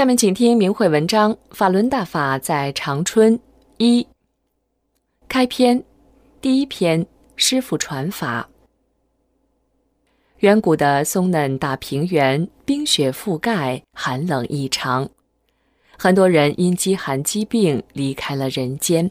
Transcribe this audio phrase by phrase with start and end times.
[0.00, 3.38] 下面请听明慧文章《法轮大法在长春》
[3.76, 4.06] 一
[5.28, 5.84] 开篇，
[6.40, 8.48] 第一篇师傅传法。
[10.38, 15.06] 远古的松嫩大平原，冰雪覆盖，寒冷异常。
[15.98, 19.10] 很多人因饥寒疾病离开了人间。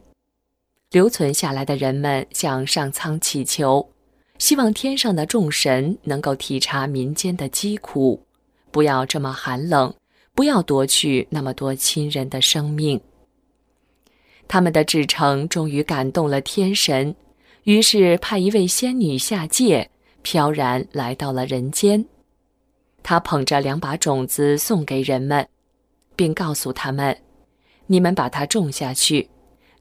[0.90, 3.92] 留存下来的人们向上苍祈求，
[4.40, 8.26] 希望天上的众神能够体察民间的疾苦，
[8.72, 9.94] 不要这么寒冷。
[10.34, 13.00] 不要夺去那么多亲人的生命。
[14.48, 17.16] 他们的至诚终于感动了天神，
[17.64, 19.90] 于是派一位仙女下界，
[20.22, 22.06] 飘然来到了人间。
[23.04, 25.48] 她捧着两把种子送给人们，
[26.16, 27.16] 并告诉他们
[27.88, 29.30] ：“你们把它种下去，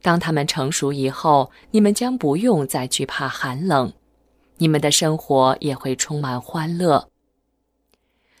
[0.01, 3.91] 当它们成熟以后，你们将不用再惧怕寒冷，
[4.57, 7.09] 你们的生活也会充满欢乐。”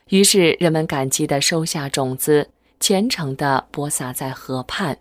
[0.09, 4.97] 于是人们感激地收下种子，虔诚地播撒在河畔。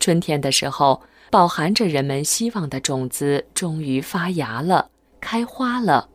[0.00, 6.08] 春天的时候，饱含着人们希望的种子终于发芽了，开花了，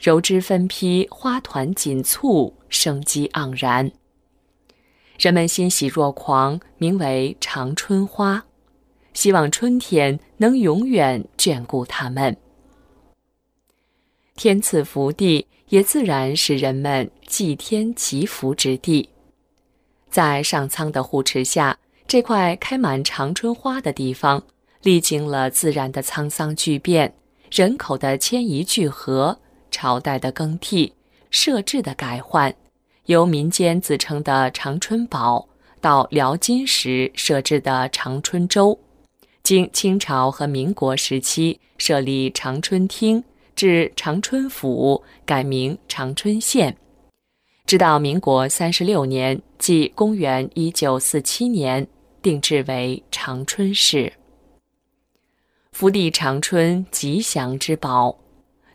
[0.00, 3.92] 柔枝分披，花团锦簇，生机盎然。
[5.18, 8.44] 人们欣喜若狂，名为长春花，
[9.14, 12.36] 希望春天能永远眷顾他们。
[14.34, 15.46] 天赐福地。
[15.68, 19.08] 也自然是人们祭天祈福之地。
[20.08, 24.42] 在上苍的护持下，这块开满长春花的地方，
[24.82, 27.12] 历经了自然的沧桑巨变、
[27.50, 29.38] 人口的迁移聚合、
[29.70, 30.92] 朝代的更替、
[31.30, 32.54] 设置的改换，
[33.06, 35.48] 由民间自称的长春堡，
[35.80, 38.78] 到辽金时设置的长春州，
[39.42, 43.22] 经清朝和民国时期设立长春厅。
[43.56, 46.76] 至长春府改名长春县，
[47.64, 51.88] 直到民国三十六年，即公元一九四七年，
[52.20, 54.12] 定制为长春市。
[55.72, 58.18] 福地长春，吉祥之宝。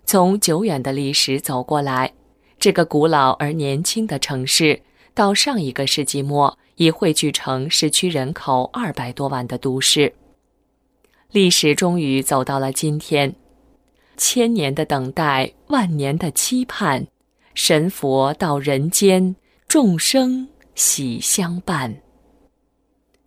[0.04, 2.14] 从久远的历史走过来，
[2.58, 4.82] 这个古老而年轻的城市，
[5.14, 10.12] 到上一个世纪末已汇聚成市区人口二百多万的都市。
[11.32, 13.36] 历史终于走到了今天。
[14.22, 17.08] 千年的等待，万年的期盼，
[17.56, 19.36] 神佛到人间，
[19.68, 22.00] 众生喜相伴。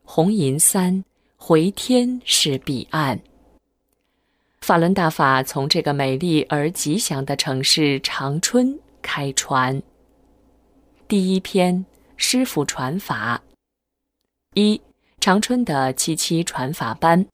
[0.04, 1.04] 红银三，
[1.36, 3.20] 回天是彼岸。
[4.60, 9.82] 法轮大法从这个美丽而吉祥的城市长春开传。
[11.08, 11.84] 第一篇
[12.16, 13.42] 师傅传法。
[14.54, 14.80] 一，
[15.18, 17.26] 长春的七七传法班。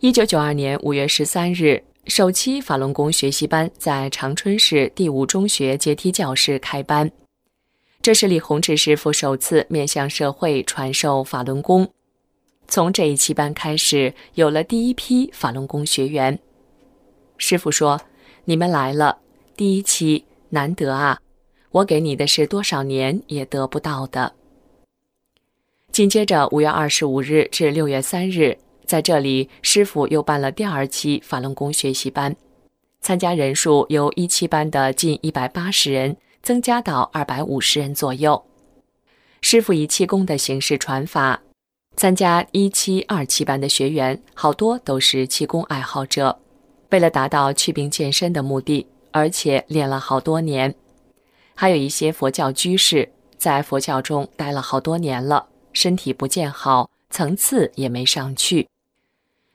[0.00, 1.82] 一九九二年五月十三日。
[2.08, 7.12] 首期法轮功学习班在长春市第五中学阶梯教室开班，
[8.02, 11.88] 这是李洪志师傅首次面向社会传授法轮功。
[12.66, 16.40] 从这一期班开始，有了第一批法轮功学员。
[17.38, 18.00] 师傅说
[18.46, 19.18] ：“你们来了，
[19.56, 21.20] 第一期难得啊！
[21.70, 24.34] 我给你的是多少年也得不到的。”
[25.92, 28.58] 紧接着，五月二十五日至六月三日。
[28.92, 32.36] 在这里，师傅又办了第二期法轮功学习班，
[33.00, 38.44] 参加人数由一期班的近一百八十人增加到二百五十人左右。
[39.40, 41.40] 师傅以气功的形式传法，
[41.96, 46.38] 参加一期、二期班的学员好多都是气功爱好者，
[46.90, 50.74] 为了达到祛病健身的目的，而且练了好多年。
[51.54, 58.68] 还有一些佛教居士在佛教中待了好多年了，身体不见好，层次也没上去。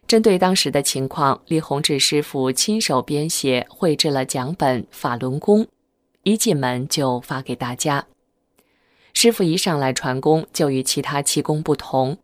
[0.07, 5.65] 针对当时的情况，李洪志师傅亲手编写、绘制了讲本《法轮功》，
[6.23, 8.07] 一进门就发给大家。
[9.13, 12.17] 师傅一上来传功，就与其他气功不同。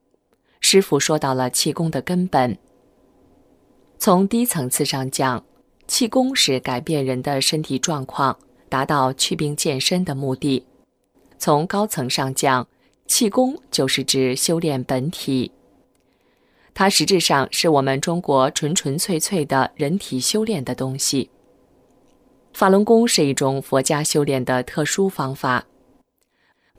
[0.61, 2.57] 师傅说到了气功的根本。
[3.97, 5.43] 从低层次上讲，
[5.85, 8.37] 气功是改变人的身体状况，
[8.69, 10.63] 达到祛病健身的目的；
[11.37, 12.65] 从高层上讲，
[13.07, 15.51] 气功就是指修炼本体。
[16.73, 21.29] 它实质上是我们中国纯纯粹粹的人体修炼的东西。
[22.53, 25.65] 法轮功是一种佛家修炼的特殊方法。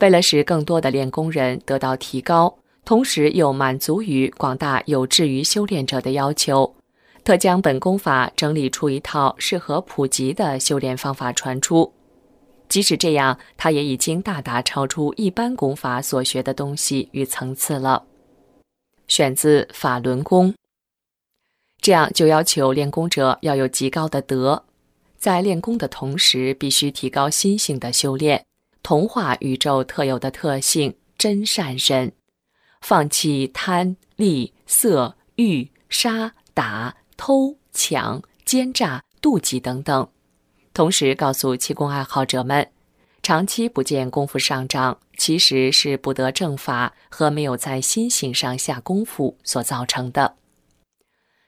[0.00, 6.74] 为了使更多的练功人得到提高，同时又满足于广大有志于修炼者的要求，
[7.22, 11.92] 特将本功法整理出一套适合普及的修炼方法传出。
[12.68, 18.04] 即使这样，它也已经大大超出一般功法所学的东西与层次了。
[19.08, 20.52] 选自《法轮功》，
[21.80, 24.64] 这样就要求练功者要有极高的德，
[25.16, 28.46] 在练功的同时，必须提高心性的修炼，
[28.82, 32.12] 同化宇宙特有的特性真善身，
[32.80, 40.08] 放弃贪、利、色、欲、杀、打、偷、抢、奸诈、妒忌等等。
[40.72, 42.70] 同时告诉气功爱好者们，
[43.22, 50.36] 长期不见功夫上涨，其实是不得正法和没有在心性上下功夫所造成的。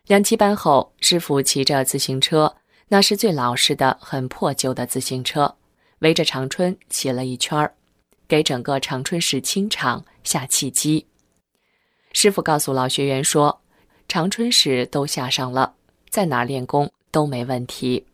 [0.06, 2.56] 两期班后，师傅骑着自行车，
[2.88, 5.56] 那是最老实的、很破旧的自行车，
[5.98, 7.74] 围着长春骑了一圈儿，
[8.28, 11.06] 给整个长春市清场下契机。
[12.12, 13.60] 师傅告诉老学员说
[14.06, 15.74] ：“长春市都下上了，
[16.08, 18.06] 在哪练功都没问题。”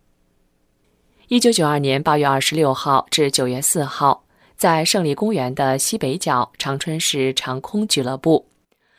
[1.29, 4.22] 一九九二年八月二十六号至九月四号，
[4.63, 8.47] 在胜利公园的西北角长春市长空俱乐部，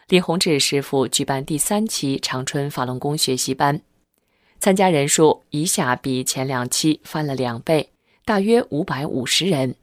[0.10, 3.80] 李洪志师傅举办第三期长春法轮功学习班，
[4.60, 7.92] 参加人数一下比前两期翻了两倍，
[8.26, 9.76] 大约五百五十人。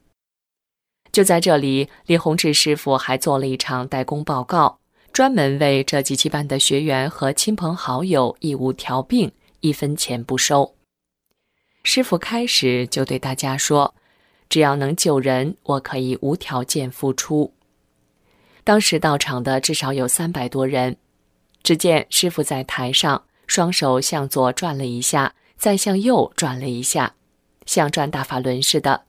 [1.13, 4.81] 就在这里，李洪志师傅还做了一场代工报告，
[5.15, 10.75] 专门为这几期班的学员和亲朋好友义务调病，一分钱不收。
[11.83, 13.95] 师傅开始就对大家说
[14.51, 17.55] ：“只要能救人，我可以无条件付出。”
[18.63, 20.99] 当时到场的至少有三百多人。
[21.63, 27.15] 只见师傅在台上，双手向左转了一下，再向右转了一下，
[27.67, 29.05] 像转大法轮似的。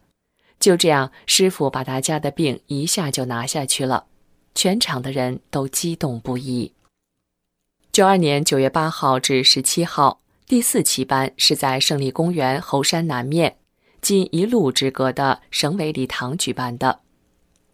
[0.59, 4.05] 就这样，师傅把大家的病一下就拿下去了，
[4.53, 6.73] 全场的人都激动不已。
[7.93, 10.19] 九二年九月八号至十七号。
[10.45, 13.55] 第四期班是在胜利公园猴山南面，
[14.01, 17.00] 仅一路之隔的省委礼堂举办的。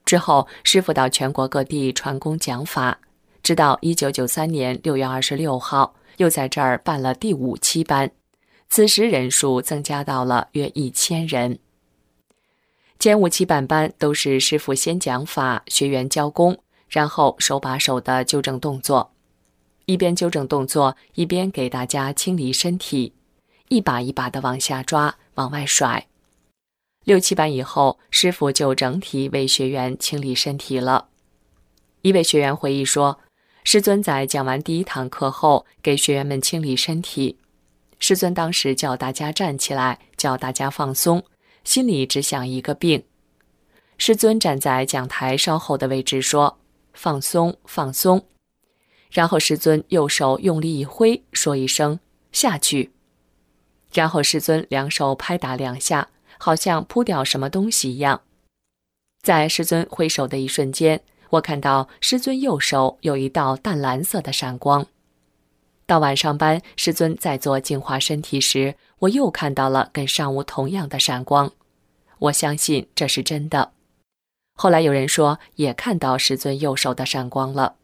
[0.06, 3.00] 之后，师傅到全国各地传功讲法，
[3.44, 8.12] 直到一九九三年六月二十六号，又在这儿办了第五期班，
[8.70, 11.60] 此时人数增加到了约一千人。
[13.00, 16.58] 前五期办班都是师傅先讲法，学员教功，
[16.90, 19.12] 然后手把手的纠正动作。
[19.86, 23.14] 一边纠正动作，一边给大家清理身体，
[23.70, 26.08] 一把一把的往下抓，往外甩。
[27.08, 31.08] 六七班以后，师傅就整体为学员清理身体了。
[32.02, 33.18] 一位学员回忆说
[33.64, 37.38] ：“师尊在讲完第一堂课后，给学员们清理身体。
[37.98, 41.24] 师尊当时叫大家站起来，叫大家放松，
[41.64, 43.02] 心里只想一个病。
[43.98, 46.60] 师尊站在讲台稍后的位置说
[46.92, 48.22] ：‘放松，放松。’”
[49.10, 51.98] 然后师尊右手用力一挥，说一声
[52.34, 52.92] “下去”，
[53.94, 58.22] 然后师尊两手拍打两下，好像扑掉什么东西一样。
[59.22, 61.02] 在师尊挥手的一瞬间，
[61.32, 64.86] 我看到师尊右手有一道淡蓝色的闪光。
[65.86, 71.52] 到晚上班，师尊在做净化身体时，我又看到了跟上午同样的闪光。
[72.20, 73.72] 我相信这是真的。
[74.54, 77.76] 后来有人说也看到师尊右手的闪光了。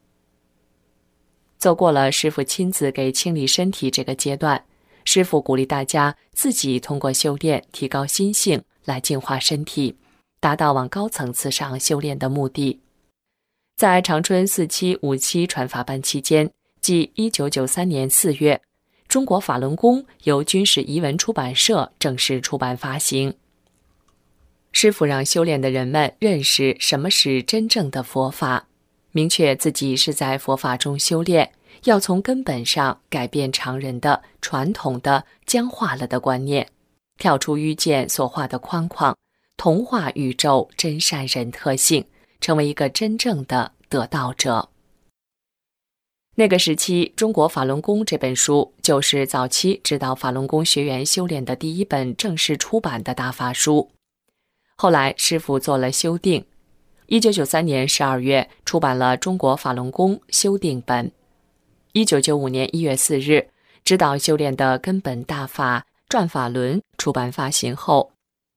[1.58, 4.66] 走过了师傅亲自给清理身体这个阶段，
[5.06, 9.96] 师傅鼓励大家自己通过修炼提高心性来净化身体，
[10.40, 12.80] 达到往高层次上修炼的目的。
[13.76, 18.56] 在长春四期、五期传法班期间，即一九九三年四月，
[19.08, 23.34] 《中国法轮功》由军事遗文出版社正式出版发行。
[24.72, 28.68] 师傅让修炼的人们认识什么是真正的佛法。
[29.12, 31.52] 明确自己是在佛法中修炼，
[31.84, 36.68] 要从根本上改变常人的传统的僵化了的观念，
[37.18, 39.18] 跳出愚见所画的框框，
[39.58, 42.06] 同化宇宙真善人特性，
[42.40, 44.70] 成为一个真正的得道者。
[46.36, 53.92] 那个时期，《中国法轮功》这本书就是早期指导法轮功学员修炼的第一本正式出版的大法书。
[54.76, 56.44] 后来，师傅做了修订。
[57.08, 61.08] 一九九三年十二月出版了《中国法轮功修订本》，
[61.94, 63.50] 一九九五年一月四日，
[63.86, 68.12] 指导修炼的根本大法转法轮出版发行后，《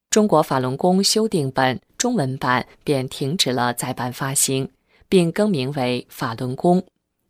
[0.09, 4.71] 中国法轮功修订本》中文版便停止了再版发行，
[5.07, 6.81] 并更名为《法轮功》，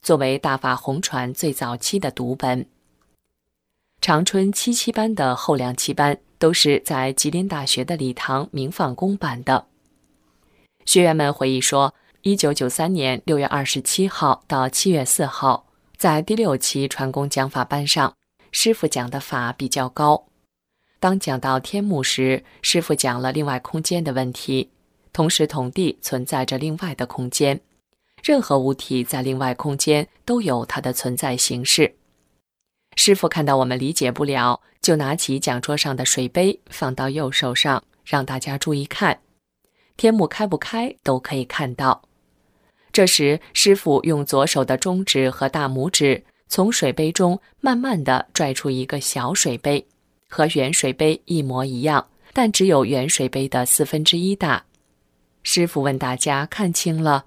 [0.00, 2.64] 作为大法红传最早期的读本。
[4.00, 9.66] 长春七七班的后两期班都是在吉林大学的礼堂明放公版的。
[10.84, 15.65] 学员们回忆说，一九九三年六月二十七号到七月四号，
[15.96, 18.14] 在第六期传功讲法班上，
[18.52, 20.26] 师傅讲的法比较高。
[21.00, 24.70] 当讲到天幕时，师傅讲了另外空间的问题。
[25.14, 27.58] 同时，同地存在着另外的空间，
[28.22, 31.94] 任何物体在另外空间都有它的存在形式。
[32.96, 39.20] 师傅看到我们理解不了，就拿起讲桌上的水杯放到右手上，让大家注意看。
[39.96, 42.02] 天幕开不开都可以看到。
[42.96, 49.86] 这时，师傅用左手的中指和大拇指从水杯中慢慢地拽出一个小水杯，
[50.30, 54.64] 和原水杯一模一样，但只有原水杯的四分之一大。
[55.42, 57.26] 师傅问大家看清了，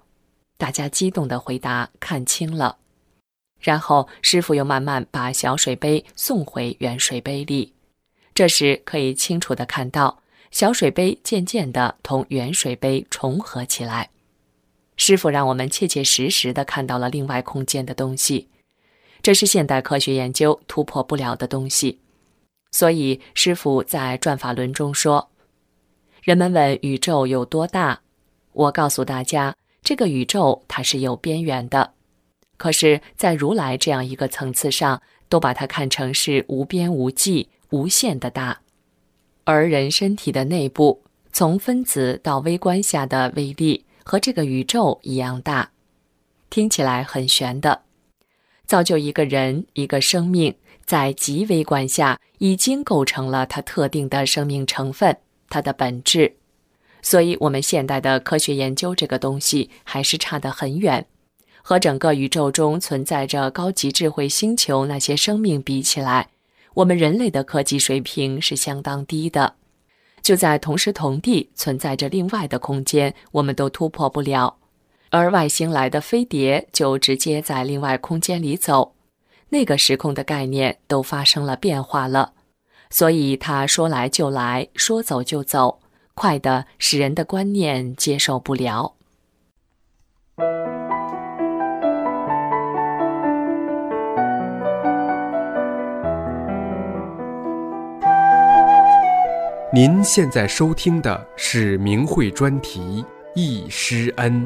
[0.58, 2.76] 大家激动地回答看清了。
[3.60, 7.72] 然后，师傅又慢慢把小水杯送回原水杯里。
[8.34, 10.20] 这时，可以清楚地看到。
[10.50, 14.10] 小水杯渐渐地同原水杯重合起来，
[15.02, 18.48] 师傅让我们切切实实地看到了另外空间的东西，
[19.22, 21.98] 这是现代科学研究突破不了的东西。
[22.70, 25.30] 所以，师傅在转法轮中说
[26.22, 28.02] ：“人们问宇宙有多大，
[28.52, 31.94] 我告诉大家，这个宇宙它是有边缘的，
[32.58, 38.60] 可是，在如来这样一个层次上，都把它看成是无边无际、无限的大。”
[39.44, 41.02] 而人身体的内部，
[41.32, 45.70] 从分子到微观下的微粒和这个宇宙一样大，
[46.50, 47.82] 听起来很玄的。
[48.66, 50.52] 造就一个人、一个生命，
[50.84, 55.16] 在极微观下已经构成了它特定的生命成分，
[55.48, 56.34] 它的本质。
[57.02, 61.06] 所以，我们现代的科学研究这个东西还是差得很远，
[61.62, 66.30] 和整个宇宙中存在着高级智慧星球那些生命比起来。
[66.74, 69.54] 我们人类的科技水平是相当低的，
[70.22, 74.56] 就在同时同地存在着另外的空间，我们都突破不了，
[75.10, 78.94] 而外星来的飞碟就直接在另外空间里走，
[79.48, 82.32] 那个时空的概念都发生了变化了，
[82.90, 85.80] 所以他说来就来，说走就走，
[86.14, 88.94] 快的使人的观念接受不了。
[99.72, 102.80] 您现在收听的是明慧专题
[103.36, 104.42] 《易师恩》。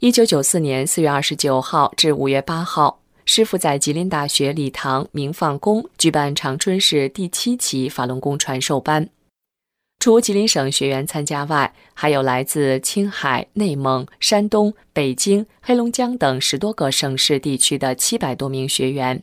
[0.00, 9.08] 一九九四年四月二十九号至五月八号，师傅在吉林大学礼堂明放宫举办长春市第七期法轮功传授班。
[10.04, 19.22] 除吉林省学员参加外，还有来自青海、内蒙、山东、北京、黑龙江等十多个省市地区的七百多名学员，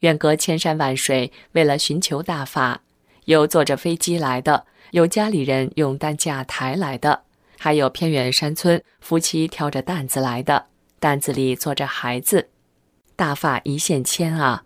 [0.00, 2.80] 远隔千山万水，为了寻求大法，
[3.26, 7.22] 有坐着飞机来的，有家里人用担架抬来的，
[7.56, 10.66] 还有偏远山村夫妻挑着担子来的，
[10.98, 12.48] 担子里坐着孩子，
[13.14, 14.64] 大法一线牵啊！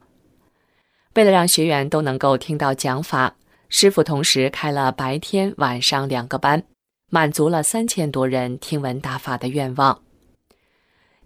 [1.15, 3.37] 为了让学员都能够听到讲法。
[3.77, 6.63] 师傅同时开了白天、晚上两个班，
[7.11, 10.01] 满足了三千多人听闻大法的愿望。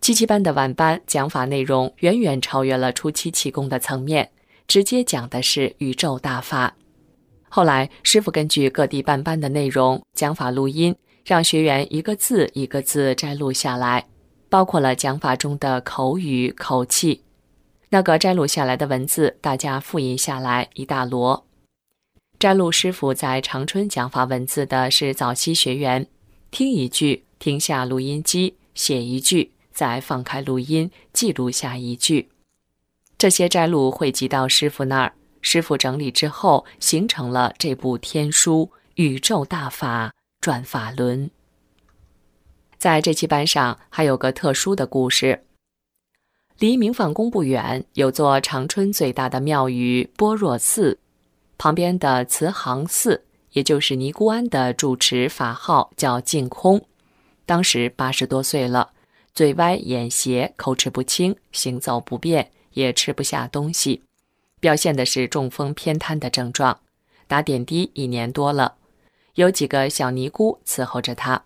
[0.00, 4.30] 七七班的晚班讲法内容远远超越了初期气功的层面，
[4.66, 6.74] 直接讲的是宇宙大法。
[7.50, 14.06] 后来，师傅根据各地办班的内容讲法录音，让学员一个字一个字摘录下来，
[14.48, 17.22] 包括了讲法中的口语、口气。
[17.90, 21.44] 那个摘录下来的文字，大家复印下来一大摞。
[22.38, 26.06] 摘录师傅在长春讲法文字的是早期学员，
[26.52, 32.28] 听一句，停下录音机，写一句，再放开录音，记录下一句。
[33.18, 41.26] 这些摘录汇集到师傅那儿，师傅整理之后，形成了这部天书《宇宙大法转法轮》。
[42.78, 45.42] 在这期班上，还有个特殊的故事：
[46.60, 51.00] 离明放宫不远，有座长春最大的庙宇般若寺。
[51.58, 56.86] 旁边的慈航寺，也就是尼姑庵的住持法号叫净空，
[57.44, 58.92] 当时八十多岁了，
[59.34, 64.04] 嘴歪眼斜，口齿不清，行走不便，也吃不下东西，
[64.60, 66.78] 表现的是中风偏瘫的症状。
[67.26, 68.76] 打点滴一年多了，
[69.34, 71.44] 有几个小尼姑伺候着他。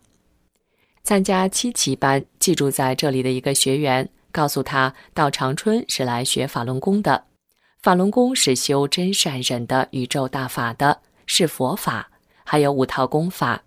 [1.03, 7.25] 参加七期班寄住在这里的一个学员告诉他，到长春是来学法轮功的。
[7.83, 12.13] 法轮功是修真善忍的宇宙大法的，是佛法，
[12.45, 13.65] 还有五套功法。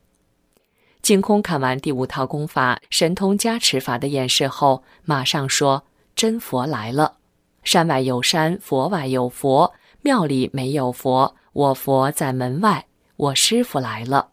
[1.01, 5.83] 净空看完第五套功法“神通加持法”的演示后，马上说
[6.15, 7.17] ：“真佛来了！
[7.65, 12.85] 山外有山，佛外有佛，庙里没有佛，我佛在门外，
[13.17, 14.29] 我师傅来了。”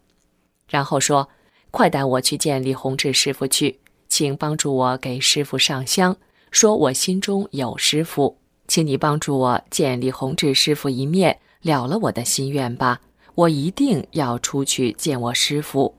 [0.69, 1.27] 然后说
[1.71, 6.15] ：“快带我去见李洪志师傅去，请帮助我给师傅上香，
[6.51, 13.01] 说我心中有师傅，请你帮助我见李洪志师傅一面，了了我的心愿吧。
[13.35, 15.95] 我一定要出去见我师傅。”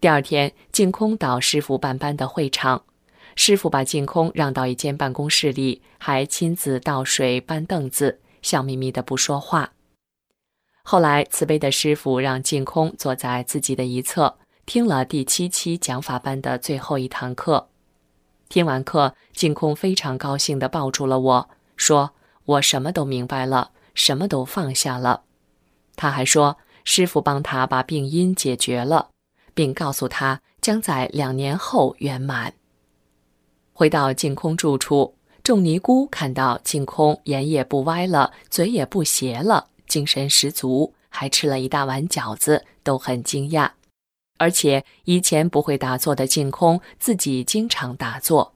[0.00, 2.84] 第二天，净空到师傅办班的会场，
[3.34, 9.72] 师傅把净空让到一间办公室里，还亲自倒水、搬凳子，笑眯眯的不说话。
[10.82, 17.68] 后来，慈悲的师傅让净空坐在自己的一侧，听了第七期讲法班的最后一堂课。
[18.48, 22.14] 听完课，净空非常高兴地抱住了我，说
[22.44, 25.22] ：“我什么都明白了，什么都放下了。”
[25.94, 29.10] 他还说，师傅帮他把病因解决了。
[29.56, 32.52] 并告诉他将在两年后圆满。
[33.72, 43.70] 回到净空住处，众尼姑看到净空眼也不歪了，嘴也不斜了，精神十足，还吃了一大碗饺子，都很惊讶。
[44.36, 48.55] 而且以前不会打坐的净空自己经常打坐。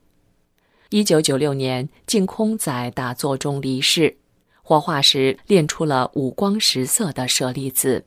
[0.91, 4.17] 一九九六年，净空在打坐中离世，
[4.61, 8.05] 火化时炼出了五光十色的舍利子。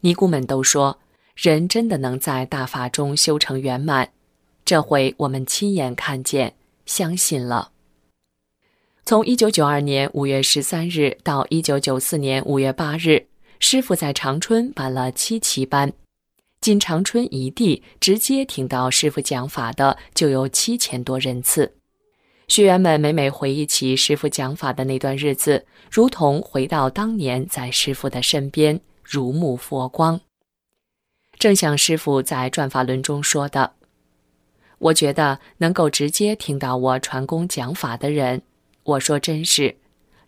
[0.00, 0.98] 尼姑们都说。
[1.34, 4.12] 人真的能在大法中修成圆满，
[4.66, 7.70] 这回我们亲眼看见，相信了。
[9.06, 13.28] 从一九九二年五月十三日到一九九四年五月八日，
[13.60, 15.90] 师傅在长春办了七期班，
[16.60, 21.72] 仅长春一地直接听到师傅讲法的就有七千多人次。
[22.52, 30.20] 学员们每每回忆起师傅讲法的那段日子，如同回到当年在师傅的身边，如沐佛光。
[31.38, 33.72] 正像师傅在转法轮中说的
[34.76, 38.42] ：“我觉得能够直接听到我传功讲法的人，
[38.82, 39.74] 我说真是，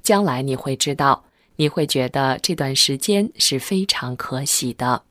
[0.02, 5.02] 将来你会知道，你会觉得这段时间是非常可喜的。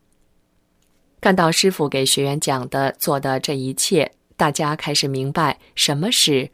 [1.21, 6.49] 看到师傅给学员讲的、做的这一切，大家开始明白什么是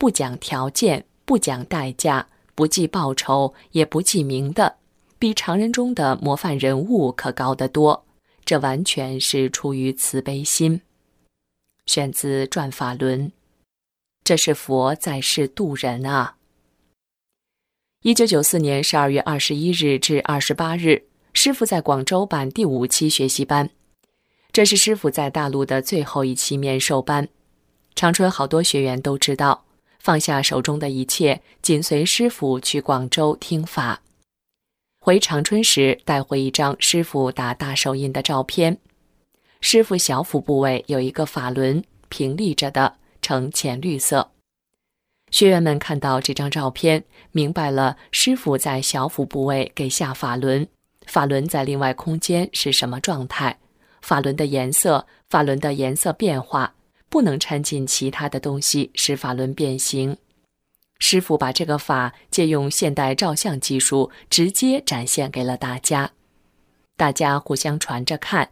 [0.00, 4.76] 不讲条件、不讲代价、不计报酬、也不记名的，
[5.18, 8.06] 比常人中的模范人物可高得多。”
[8.42, 10.80] 这完全是出于慈悲心。
[11.84, 13.28] 选自《转法轮》，
[14.24, 16.36] 这是佛在世度人啊。
[18.02, 23.68] 一九九四年十二月二十一日至二十八日，师傅在广州办第五期学习班，
[24.50, 27.28] 这是师傅在大陆的最后一期面授班。
[27.94, 29.66] 长春好多学员都知道，
[30.00, 34.00] 放下手中的一切，紧随师傅去广州听法。
[35.00, 38.78] 回长春时，带回一张师傅打大手印的照片。
[39.60, 44.30] 师傅小腹部位有一个法轮平立着的，呈浅绿色。
[45.30, 50.66] 学员们看到这张照片，明白了师傅在小腹部位给下法轮，
[51.06, 53.58] 法轮在另外空间是什么状态？
[54.02, 56.74] 法轮的颜色，法轮的颜色变化，
[57.10, 60.16] 不能掺进其他的东西，使法轮变形。
[60.98, 66.12] 师傅把这个法借用现代照相技术，直接展现给了大家。
[66.96, 68.50] 大家互相传着看，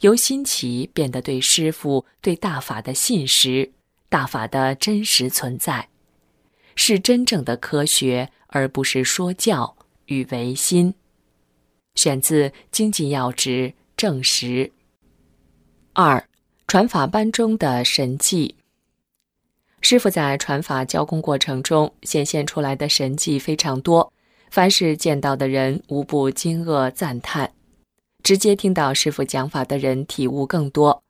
[0.00, 3.72] 由新奇变得对师傅、对大法的信实，
[4.08, 5.88] 大法的真实存在，
[6.74, 10.94] 是真正的科学，而不是说教与唯心。
[11.94, 14.72] 选自《经济要旨》正实。
[15.92, 16.28] 二，
[16.74, 18.56] 传法班中的神迹。
[19.80, 24.12] 师傅在传法教功过程中显现出来的神迹非常多，
[24.50, 27.52] 凡是见到的人无不惊愕赞叹。
[28.24, 31.00] 直接听到师傅讲法的人体悟更多。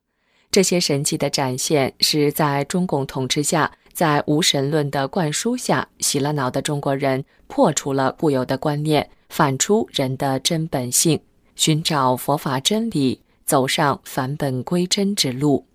[0.51, 11.19] 这些神迹的展现是在中共统治下，在无神论的灌输下，洗了脑的中国人破除了固有的观念，反出人的真本性，
[11.57, 15.67] 寻找佛法真理，走上返本归真之路。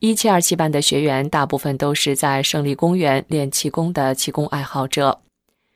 [0.00, 5.22] 一七二七班的学员大部分都是在胜利公园练气功的气功爱好者，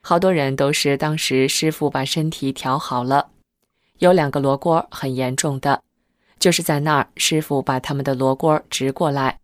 [0.02, 3.30] 好多人都是当时师傅把身体调好了。
[3.98, 5.82] 有两个罗锅很严重的，
[6.38, 9.38] 就是在那儿师傅把他们的罗锅直过来，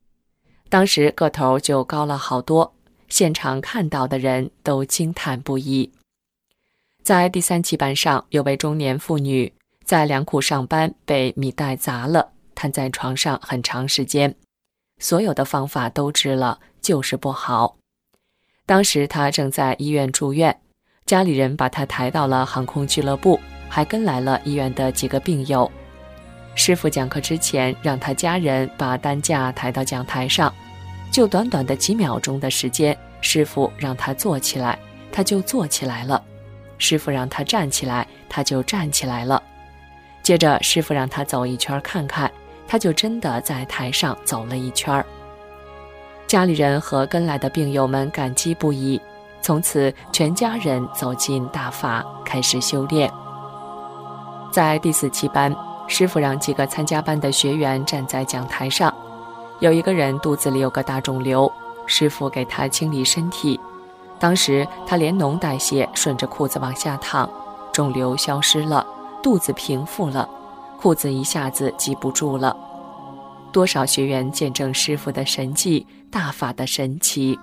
[0.68, 2.74] 当时个头就高了好多，
[3.08, 5.90] 现场看到的人都惊叹不已。
[7.02, 9.52] 在第三期班上，有位中年妇女
[9.86, 14.34] 在粮库上班，被米袋砸了，瘫在床上很长时间。
[14.98, 17.76] 所有的方法都治了，就是不好。
[18.66, 20.60] 当时他正在医院住院，
[21.04, 25.70] 家里人把他抬到了航空俱乐部，还跟来了医院的几个病友。
[26.56, 30.52] 师傅讲课之前，让他家人把担架抬到讲台上，
[31.12, 34.76] 就短短的几秒钟的时间，师傅让他坐起来，
[35.12, 36.20] 他就坐起来了；
[36.76, 39.40] 师傅让他站起来，他就站起来了。
[40.26, 42.28] 接着，师傅让他走一圈看看，
[42.66, 45.04] 他就真的在台上走了一圈。
[46.26, 49.00] 家里人和跟来的病友们感激不已，
[49.40, 53.08] 从此全家人走进大法，开始修炼。
[54.50, 55.54] 在第四期班。
[55.86, 58.92] 师傅让几个参加班的学员站在讲台上，
[59.60, 61.48] 有一个人肚子里有个大肿瘤，
[61.86, 63.60] 师傅给他清理身体。
[64.18, 67.30] 当时他连脓带血，顺着裤子往下淌，
[67.72, 68.84] 肿瘤消失了，
[69.26, 70.30] 肚子平复了，
[70.78, 72.56] 裤子一下子系不住了。
[73.52, 77.36] 多少学员见证师傅的神迹，大法的神奇。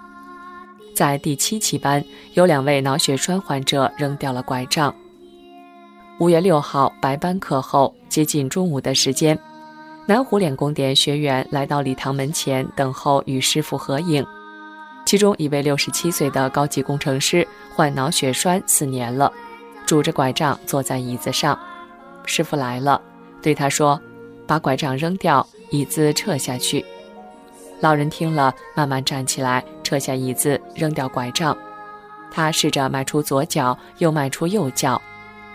[0.95, 2.01] 在第七期班，
[2.35, 4.95] 有两位脑血栓患者扔掉了拐杖。
[6.21, 9.37] 五月六号白班课后，接近中午的时间，
[10.05, 14.25] 南湖练功点学员来到礼堂门前等候与师傅合影。
[15.05, 19.29] 其中一位六十七岁的高级工程师患脑血栓四年了，
[19.85, 21.59] 拄着拐杖坐在椅子上。
[22.25, 23.01] 师傅来了，
[23.41, 23.99] 对他说
[24.47, 26.85] ：“把拐杖扔掉，椅子撤下去。”
[27.81, 31.55] 老人听了，慢慢站起来，撤下椅子，扔掉拐杖。
[32.31, 35.01] 他试着迈出左脚，又迈出右脚。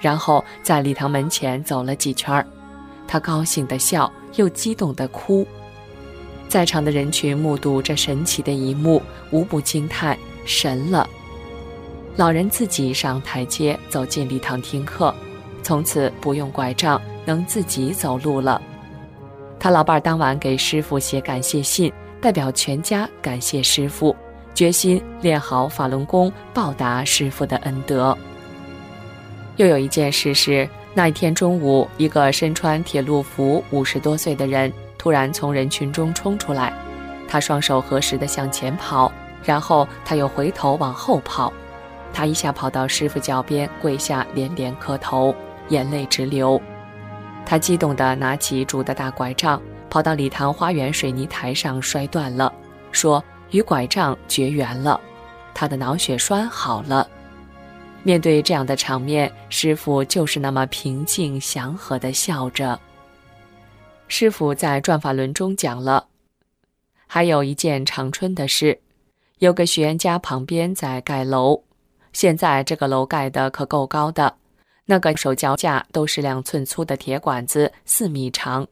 [0.00, 2.46] 然后在礼堂门前走了几圈儿，
[3.08, 5.46] 他高兴地笑，又激动地哭。
[6.48, 11.08] 在场的人群目睹这神奇的一幕，无不惊叹：神了！
[12.16, 15.14] 老人自己上台阶，走进礼堂听课，
[15.68, 18.58] 从此不用拐杖，能自己走路了。
[19.60, 24.16] 他老伴儿当晚给师傅写感谢信，代表全家感谢师傅，
[24.54, 28.16] 决心练好法轮功，报答师傅的恩德。
[29.56, 36.72] 又有一件事是，那一天中午，一个身穿铁路服、五十多岁的人突然从人群中冲出来，
[37.28, 39.12] 他双手合十地向前跑，
[39.44, 41.52] 然后他又回头往后跑，
[42.14, 45.34] 他一下跑到师傅脚边，跪下连连磕头，
[45.68, 46.60] 眼泪直流。
[47.46, 52.52] 他激动地拿起拄的大拐杖，跑到礼堂花园水泥台上摔断了，
[52.92, 55.00] 说与拐杖绝缘了，
[55.54, 57.08] 他的脑血栓好了。
[58.02, 62.78] 面对这样的场面，师傅就是那么平静祥和地笑着。
[64.06, 66.06] 师傅在转法轮中讲了，
[67.06, 68.78] 还有一件长春的事：
[69.38, 71.62] 有个学员家旁边在盖楼，
[72.12, 74.34] 现在这个楼盖的可够高的，
[74.90, 78.66] 那个手脚架都是两寸粗的铁管子，四米长。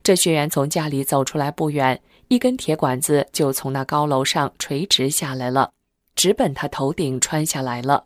[0.00, 5.72] 这学员从家里走出来不远，一根铁管子就从那高楼上垂直下来了，
[6.14, 8.04] 直奔他头顶穿下来了。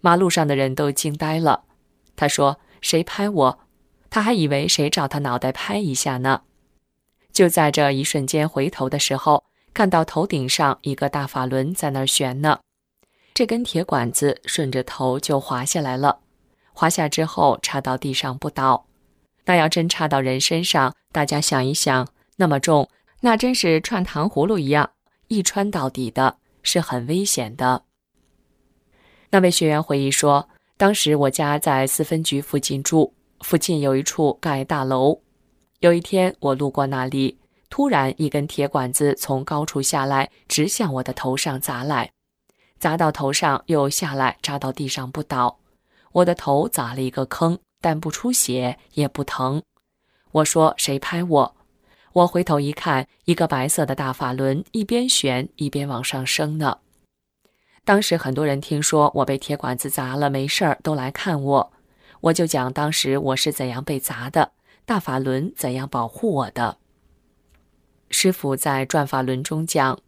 [0.00, 1.64] 马路上的人都惊呆了。
[2.16, 3.58] 他说：“谁拍我？”
[4.08, 6.40] 他还以为谁找他脑袋拍一下呢。
[7.34, 12.60] 就在这一瞬间回头的时候，看到头顶上一个大法轮在那儿悬呢。
[13.34, 16.20] 这根铁管子顺着头就滑下来了，
[16.72, 18.86] 滑下之后插到地上不倒。
[19.44, 22.06] 那要真插到人身上，大家想一想，
[22.36, 22.88] 那么重，
[23.20, 24.90] 那真是串糖葫芦一样，
[25.28, 27.82] 一穿到底的，是很危险的。
[29.30, 35.20] 那位学员回忆说：“当时我家在四分局附近住，附近有一处盖大楼。
[35.80, 42.12] 有一天我路过那里，突然一根铁管子从高处下来，直向我的头上砸来，
[42.78, 45.58] 砸到头上又下来，扎到地上不倒。
[46.12, 49.62] 我的头砸了一个坑，但不出血也不疼。
[50.30, 51.56] 我说谁拍我？
[52.12, 56.78] 我回头一看，一个白色的大法轮一边旋一边往上升呢。”
[57.84, 61.72] 当时很多人听说我被铁管子砸了，没事儿都来看我，
[62.20, 64.52] 我就讲当时我是怎样被砸的，
[64.84, 66.76] 大法轮怎样保护我的。
[68.10, 69.98] 师傅在转法轮中讲，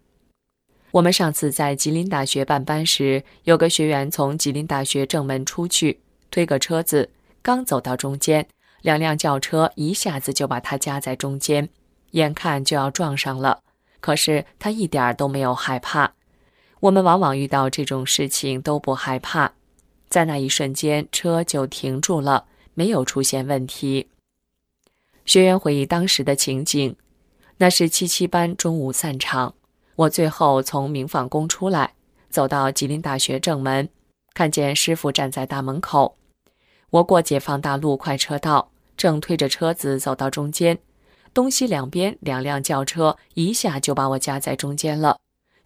[0.94, 5.98] 我们上次在吉林大学办班时，有个学员从吉林大学正门出去，
[6.30, 7.11] 推个车子，
[7.42, 8.46] 刚走到中间，
[8.83, 11.68] 两辆轿车一下子就把他夹在中间，
[12.12, 13.61] 眼看就要撞上了，
[13.98, 16.12] 可是他一点都没有害怕。
[16.78, 19.54] 我们往往遇到这种事情都不害怕，
[20.09, 24.07] 在那一瞬间车就停住了，没有出现问题。
[25.24, 26.94] 学员回忆当时的情景，
[27.57, 29.57] 那是七七班中午散场，
[29.96, 31.94] 我最后从明坊宫出来，
[32.28, 33.88] 走到吉林大学正门，
[34.35, 36.16] 看见师傅站在大门口。
[36.90, 40.78] 我过解放大路快车道，正推着车子走到中间，
[41.33, 45.18] 东西两边两辆轿车一下就把我夹在中间了，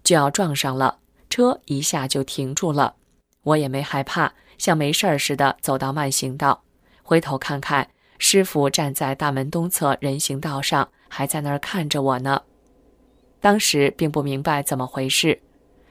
[0.02, 0.98] 就要撞上了。
[1.30, 2.96] 车一下就停住了，
[3.42, 6.62] 我也没害怕，像没事儿似的走到慢行道，
[7.02, 7.88] 回头看看，
[8.18, 12.42] 师傅站在大门东侧人行道上，还在那儿看着我呢。
[13.40, 15.40] 当时并不明白怎么回事。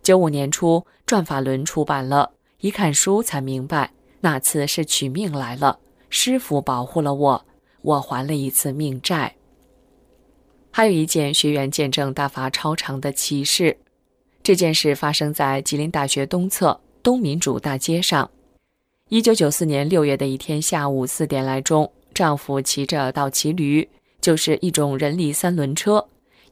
[0.04, 5.80] 九五年初，《转法轮》出版了，一看书才明白，那次是取命来了，
[6.10, 7.46] 师傅保护了我，
[7.82, 9.36] 我还了一次命债。
[10.72, 13.78] 还有一件学员见证大法超长的奇事，
[14.44, 18.30] 这件事发生在吉林大学东侧东民主大街上。
[19.10, 23.90] 一九九四年六月的一天下午四点来钟，丈夫骑着倒骑驴，
[24.22, 26.08] 就是一种人力三轮车，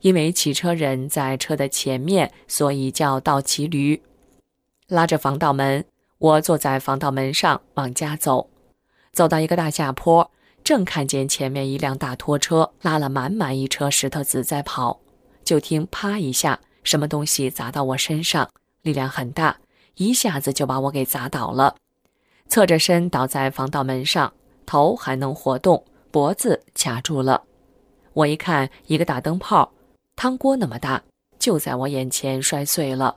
[0.06, 4.00] 因为骑车人在车的前面，所以叫倒骑驴，
[4.88, 5.84] 拉着防盗门。
[6.20, 8.52] 我坐在防盗门上往家走，
[9.12, 10.30] 走到一个大下坡，
[10.64, 15.00] 正看见前面一辆大拖车拉了满满一车石头子在跑，
[15.44, 18.48] 就听啪一下，什么东西砸到我身上，
[18.84, 19.58] 力量很大，
[19.96, 21.78] 一下子就把我给砸倒了。
[22.48, 24.32] 侧着身倒在防盗门上，
[24.68, 27.46] 头还能活动，脖子卡住了。
[28.14, 29.74] 我一看，一个大灯泡，
[30.16, 31.04] 汤锅那么大，
[31.38, 33.16] 就在我眼前摔碎了。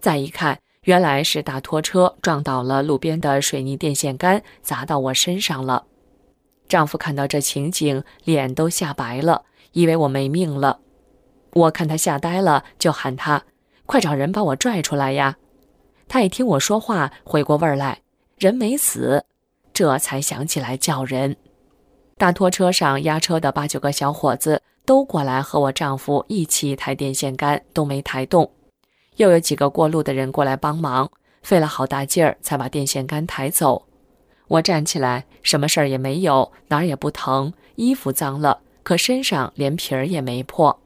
[0.00, 5.86] 再一看，原来是大拖车撞倒了路边的水泥电线杆，砸到我身上了。
[6.68, 10.80] 丈夫看到这情景，脸都吓白了，以为我没命了。
[11.52, 13.44] 我看他吓呆了，就喊他
[13.86, 15.38] ：“快找人把我拽出来呀！”
[16.06, 18.02] 他一听我说话，回过味儿来。
[18.36, 19.24] 人没死，
[19.72, 21.36] 这才想起来叫人。
[22.18, 28.50] 大拖车上压车的八九个小伙子都过来和我丈夫一起抬电线杆，都没抬动。
[29.16, 31.10] 又有几个过路的人过来帮忙，
[31.42, 33.84] 费了好大劲儿才把电线杆抬走。
[34.46, 40.78] 我站起来，什么事儿也没有，哪儿也不疼，衣服脏了，可身上连皮儿也没破。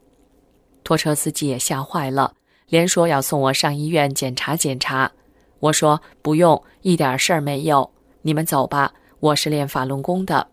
[0.83, 2.33] 拖车司机也吓坏了，
[2.69, 5.13] 连说要送我上医院检查检查。
[5.59, 7.91] 我说不用，一点事儿没有。
[8.23, 10.47] 你们走吧，我是练法轮功的。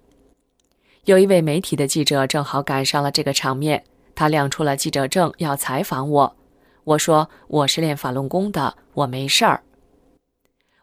[1.07, 3.81] 有一位媒体的记者正好赶上了这个场面，
[4.13, 6.35] 他亮出了记者证要采访我。
[6.83, 9.63] 我说我是练法轮功的，我没事儿。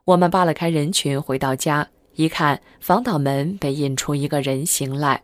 [0.06, 5.22] 我们扒了开人群，回到家一看，防盗门被印出一个人形来。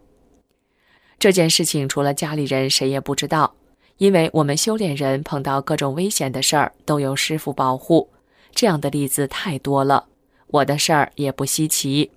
[1.18, 3.54] 这件事情除了家里人，谁也不知道，
[3.96, 8.10] 因为我们修炼人碰到各种危险的事儿，都有师傅保护。
[8.54, 10.08] 这样的例子太多了，
[10.48, 12.10] 我的事儿也不稀奇。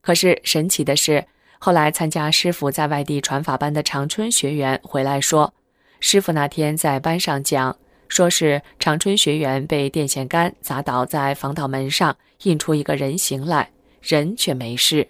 [0.00, 1.26] 可是神奇的是，
[1.64, 5.54] 后来参加师傅在外地传法班的长春学员回来说，
[6.00, 13.70] 师傅那天在班上讲，说是长春学员被电线杆砸倒在防盗门上，印出一个人形来，
[14.00, 15.06] 人却没事。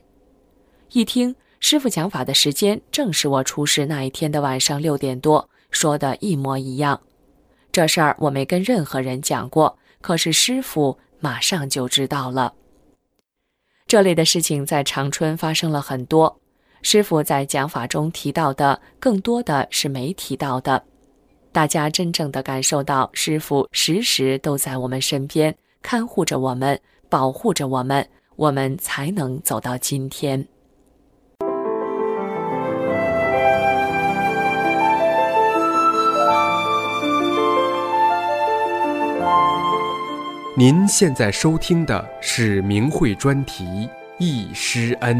[0.91, 7.01] 一听师傅讲法的时间正是我出事那一天的晚上六点多，说的一模一样。
[7.73, 9.79] 这事儿我没跟任何人讲过。
[10.03, 12.53] 可是师傅马上就知道了。
[13.87, 16.42] 这类的事情在长春发生了很多，
[16.83, 20.83] 师傅在讲法中提到的更多的是没提到的。
[21.53, 30.47] 大家真正的感受到师傅时时都在我们身边，看护着我们，保护着我们，我们才能走到今天。
[40.55, 43.65] 您现在收听的是明慧专题
[44.19, 45.17] 《易师恩》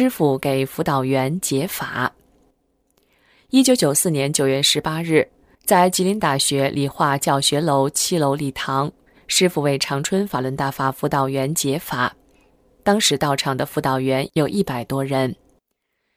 [0.00, 2.12] 师傅给辅导员解法。
[3.50, 5.28] 一九九四年九月十八日，
[5.64, 8.92] 在吉林大学理化教学楼七楼礼堂，
[9.26, 12.14] 师傅为长春法轮大法辅导员解法。
[12.84, 15.34] 当时到场的辅导员有一百多人，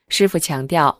[0.09, 0.99] 师傅强调，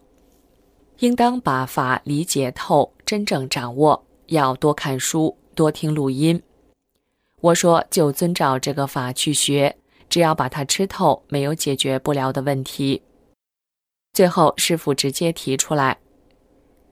[1.02, 6.41] 应当把法理解透，真正掌握，要多看书，多听录音。
[7.41, 9.78] 我说就遵照这个法去学，
[10.12, 13.02] 只要把它吃透，没有解决不了的问题。
[14.12, 15.97] 最后，师傅直接提出来，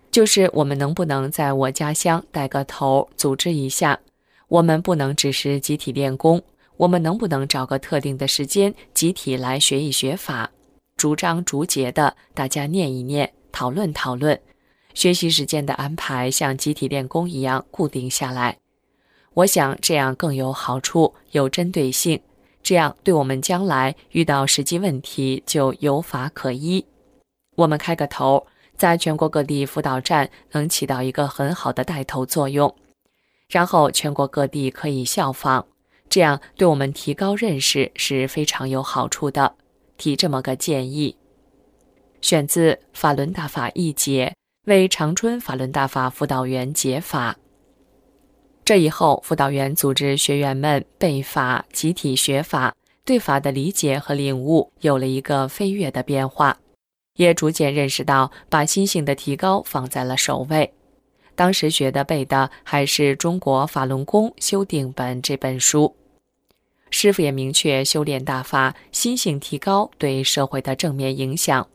[0.10, 3.99] 就是我们能不能在我家乡带个头，组织一下？
[4.47, 6.41] 我们不能只是集体练功。
[6.77, 10.49] 我们能不能找个特定的时间，集体来学一学法，
[10.95, 14.39] 逐章逐节的大家念一念，讨论讨论，
[14.93, 18.58] 学习时间的安排像集体练功一样固定下来。
[19.34, 22.21] 我想这样更有好处，有针对性，
[22.69, 26.86] 这样对我们将来遇到实际问题就有法可依。
[27.55, 28.45] 我们开个头，
[28.77, 32.75] 在全国各地辅导站能起到一个很好的带头作用，
[33.47, 35.65] 然后全国各地可以效仿。
[36.10, 39.55] 这样对我们提高认识是非常有好处的。
[39.97, 41.17] 提这么个建议，
[42.21, 44.36] 选自《法轮大法一节》，
[44.69, 47.36] 为长春法轮大法辅导员解法。
[48.69, 56.55] 这以后，辅导员组织学员们背法、集体学法，对法的理解和领悟有了一个飞跃的变化，
[57.15, 60.71] 也逐渐认识到把心性的提高放在了首位。
[61.34, 65.95] 当时学的背的还是《中国法轮功修订本》这本书，
[66.91, 71.67] 师傅也明确修炼大法心性提高对社会的正面影响。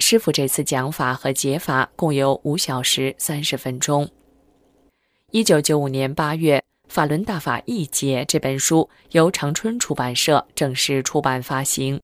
[0.00, 4.10] 师傅这次讲法和解法共有五小时三十分钟。
[5.36, 12.00] 一九九五年八月，《法轮大法一解》这本书由长春出版社正式出版发行。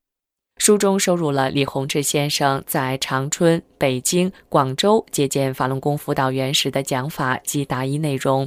[0.58, 8.46] 书中收录了李洪志先生在长春、北京、广州接见法轮功辅导员时的讲法及答疑内容。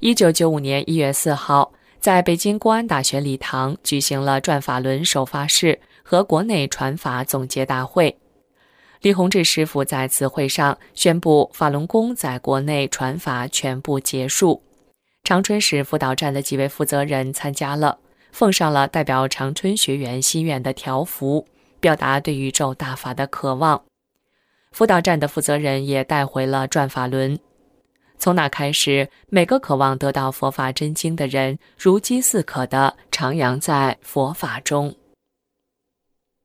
[0.00, 8.18] 一九九五年一月四号，在北京公安大学礼堂举行了转法轮首发式和国内传法总结大会。
[9.00, 14.62] 李洪志师傅在此会上宣布，法轮功在国内传法全部结束。
[15.24, 17.98] 长春市辅导站的几位负责人参加了。
[18.30, 21.46] 奉上了代表长春学员心愿的条幅，
[21.80, 23.82] 表达对宇宙大法的渴望。
[24.70, 27.38] 辅导站的负责人也带回了转法轮。
[28.18, 34.94] 从那开始，每个渴望得到佛法真经的人，如饥似渴地徜徉在佛法中。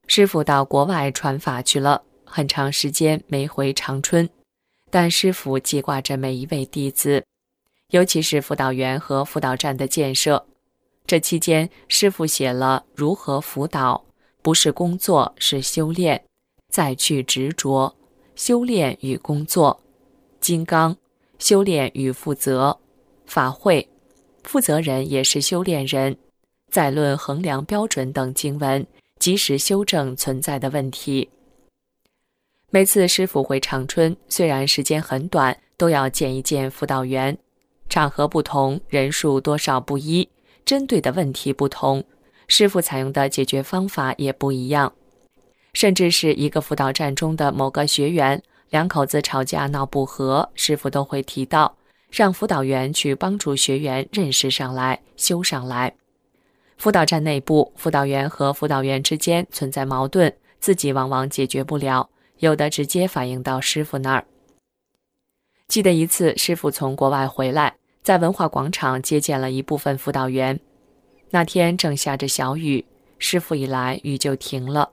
[0.07, 2.01] 师傅到国外传法去了，
[2.35, 4.27] 很长时间没回长春，
[4.89, 7.23] 但师傅记挂着每一位弟子，
[7.91, 10.43] 尤其是辅导员和辅导站的建设。
[11.05, 14.03] 这期间，师傅写了如何辅导，
[14.41, 16.23] 不是工作，是修炼，
[16.71, 17.95] 再去执着，
[18.35, 19.79] 修炼与工作，
[20.39, 20.97] 金刚，
[21.37, 22.79] 修炼与负责，
[23.27, 23.87] 法会，
[24.41, 26.17] 负责人也是修炼人，
[26.71, 28.83] 再论衡量标准等经文，
[29.19, 31.29] 及时修正存在的问题。
[32.75, 37.37] 每次师傅回长春，虽然时间很短，都要见一见辅导员，
[37.87, 40.27] 场合不同，人数多少不一。
[40.65, 42.03] 针对的问题不同，
[42.47, 44.91] 师傅采用的解决方法也不一样。
[45.73, 51.77] 甚至是一个辅导站中的某个学员，两口子吵架闹不和，师傅都会提到，
[52.09, 55.93] 让辅导员去帮助学员认识上来、修上来。
[56.77, 62.09] 辅导站内部，辅导员和辅导员之间存在矛盾，自己往往解决不了，
[62.43, 64.25] 有的直接反映到师傅那儿。
[65.69, 67.77] 记得一次，师傅从国外回来。
[68.01, 70.59] 在文化广场接见了一部分辅导员。
[71.29, 72.83] 那天正下着小雨，
[73.17, 74.91] 师傅一来，雨就停了。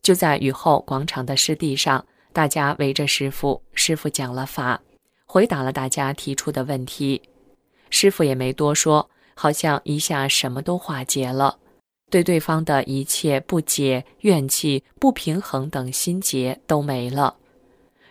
[0.00, 4.80] 就在雨后广场的湿地上，大家围着师傅，师傅讲了法，
[5.26, 7.20] 回答了大家提出的问题。
[7.90, 11.58] 师傅也没多说，好像一下什么都化解了，
[12.12, 17.34] 对对方的一切不解、怨气、不平衡等心结都没了。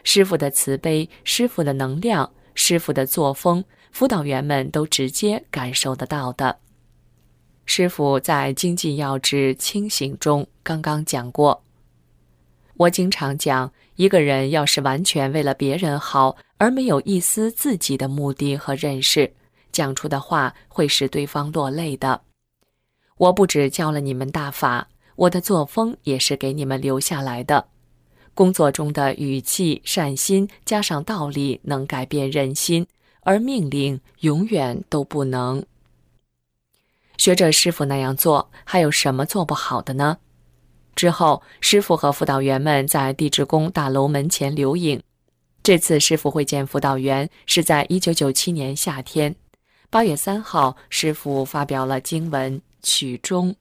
[0.03, 3.63] 师傅的慈悲，师傅的能量，师傅的作风。
[3.91, 6.57] 辅导员们都直接感受得到的。
[7.65, 11.63] 师傅在《经济要旨清醒》中刚刚讲过。
[12.77, 19.31] 我经常讲，一个人要是完全为了别人好，而没有一丝自己的目的和认识，
[19.71, 22.21] 讲出的话会使对方落泪的。
[23.21, 27.67] 我不止教了你们大法，我的作风也是给你们留下来的。
[28.33, 32.87] 工作中的语气、善心加上道理，能改变人心。
[33.23, 35.63] 而命令永远都不能
[37.17, 40.17] 学着师傅那样做，还有什么做不好的呢？
[40.95, 44.99] 之后，师傅和辅导员们在地质宫大楼门前留影。
[45.61, 49.35] 这次师傅会见辅导员是在一九九七年夏天，
[49.91, 53.55] 八月三号，师傅发表了经文曲终。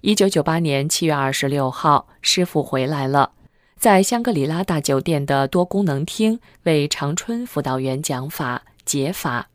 [0.00, 3.32] 一九九八年七月二十六号，师傅回来了。
[3.78, 9.50] 在香格里拉大酒店的多功能厅为长春辅导员讲法解法。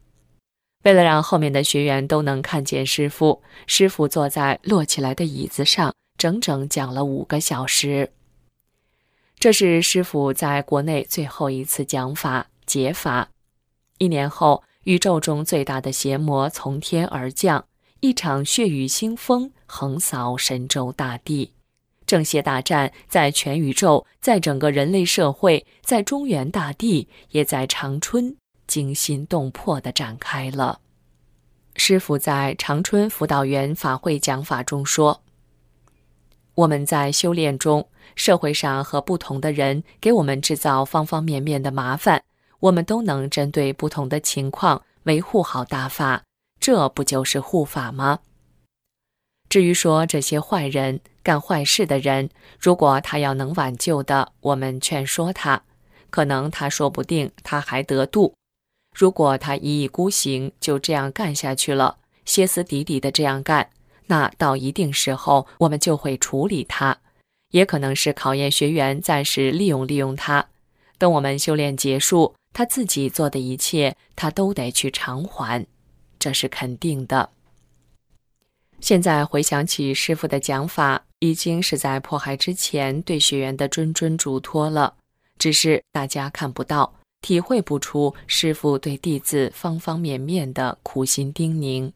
[0.84, 8.12] 为了让后面的学员都能看见师傅，师傅坐在摞起来的椅子上，整整讲了五个小时。
[9.40, 13.30] 这是师傅在国内最后一次讲法解法。
[13.98, 17.66] 一年后，宇宙中最大的邪魔从天而降，
[18.02, 21.54] 一场血雨腥风横扫神州大地。
[22.08, 28.36] 正邪大战在全宇宙，在整个人类社会，在中原大地，也在长春
[28.66, 30.80] 惊心动魄地展开了。
[31.76, 35.22] 师傅在长春辅导员法会讲法中说
[36.56, 42.24] ：“我们在修炼中，社会上和不同的人给我们制造方方面面的麻烦，
[42.62, 46.24] 我们都能针对不同的情况维护好大法，
[46.62, 48.20] 这不就是护法吗？”
[49.50, 55.64] 至于说这些坏人干坏事的人，如果他要能挽救的，我们劝说他；
[56.10, 58.34] 可能他说不定他还得度。
[58.98, 63.70] 如果他一意孤行，就这样干下去了，歇斯底里的这样干，
[64.08, 66.98] 那到一定时候我们就会处理他，
[67.52, 70.48] 也可能是考验学员，暂时利用利用他。
[70.98, 75.66] 等我们修炼结束，他自己做的一切，他都得去偿还，
[76.22, 77.32] 这是肯定的。
[78.80, 84.96] 现在回想起师傅的讲法，已经是在迫害之前对学员的谆谆嘱托了。
[85.40, 91.92] 只是大家看不到、体会不出师傅对弟子方方面面的苦心叮咛。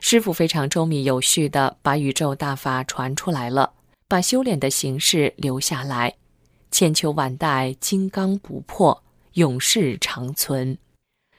[0.00, 3.74] 师傅非常周密有序的把宇宙大法传出来了，
[4.06, 6.14] 把修炼的形式留下来，
[6.70, 9.02] 千秋万代，金刚不破，
[9.34, 10.78] 永世长存。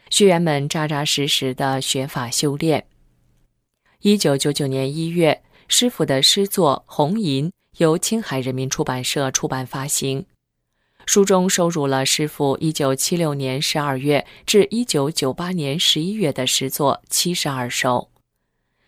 [0.10, 2.86] 学员们扎扎实实的学法修炼。
[4.02, 10.26] 一九九九年一月，师傅的诗作《红银》由青海人民出版社出版发行，
[11.06, 18.10] 书中收录了师傅一九七六年十二月至一九九八年十一月的诗作七十二首。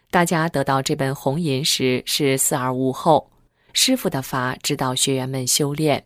[0.10, 3.32] 大家得到这本《红银》时是四二五后，
[3.74, 6.06] 师傅的法指导学员们修炼。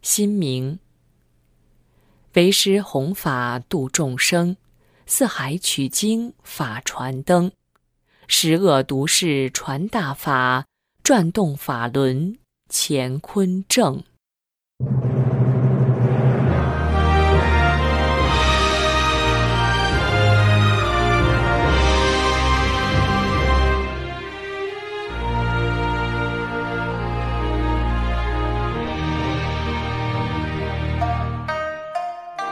[0.00, 0.78] 心明，
[2.34, 4.56] 为师弘法度众生。
[5.06, 7.50] 四海取经，法传灯；
[8.26, 10.64] 十恶毒誓传大法，
[11.02, 12.38] 转动法轮，
[12.70, 14.02] 乾坤正。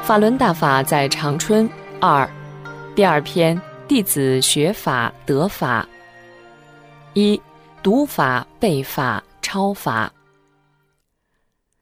[0.03, 2.29] 法轮大法在长春二。
[2.97, 5.89] 第二篇，弟子学法得法。
[7.15, 7.41] 一
[7.85, 10.13] 读法背法抄法。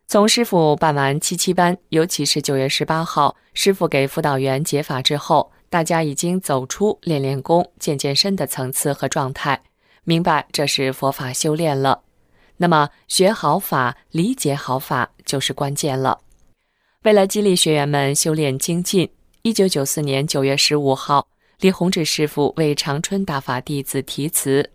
[0.07, 9.63] 从师傅办完七七班，尤其是九月十八号，师傅给辅导员解法之后，大家已经走出练练功、健健身的层次和状态，
[10.05, 12.03] 明白这是佛法修炼了。
[12.59, 16.19] 那么学好法、理解好法就是关键了。
[17.05, 19.09] 为了激励学员们修炼精进。
[19.41, 21.27] 一九九四年九月十五号，
[21.61, 24.71] 李洪志师傅为长春大法弟子题词：“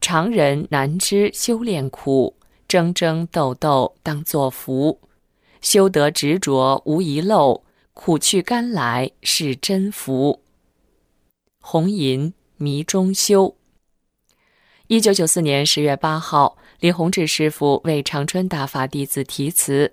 [0.00, 2.36] 常人难知修炼苦，
[2.68, 5.00] 争争斗斗当作福。
[5.60, 10.44] 修得执着无遗漏，苦去甘来是真福。”
[11.58, 13.56] 红银迷中修。
[14.86, 19.92] 一九九四年十月八号，李洪志师傅为长春大法弟子题词：“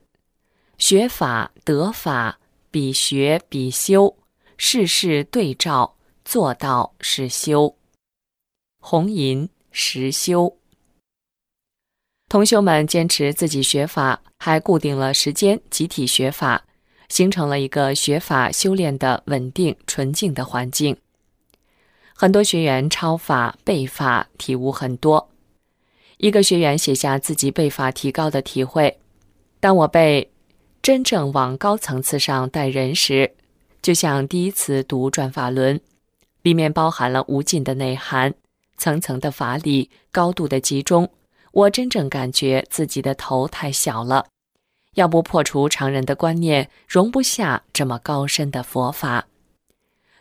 [0.78, 2.40] 学法得法。”
[2.74, 4.18] 比学比修，
[4.58, 5.96] 事事对照，
[6.26, 7.78] 做到是修。
[8.80, 10.58] 红银实修。
[12.28, 16.66] 同学们坚持自己学法，还固定了时间，集体学法，
[17.10, 20.98] 形成了一个学法修炼的稳定纯净的环境。
[22.16, 25.30] 很多学员抄法背法，体悟很多。
[26.18, 29.00] 一个学员写下自己背法提高的体会：
[29.60, 30.33] 当我背。
[30.84, 33.32] 真正往高层次上带人时，
[33.82, 35.80] 就像第一次读转法轮，
[36.42, 38.34] 里面包含了无尽的内涵，
[38.76, 41.10] 层层的法理，高度的集中。
[41.54, 44.26] 我真正感觉自己的头太小了，
[44.96, 49.28] 要不破除常人的观念，容不下这么高深的佛法。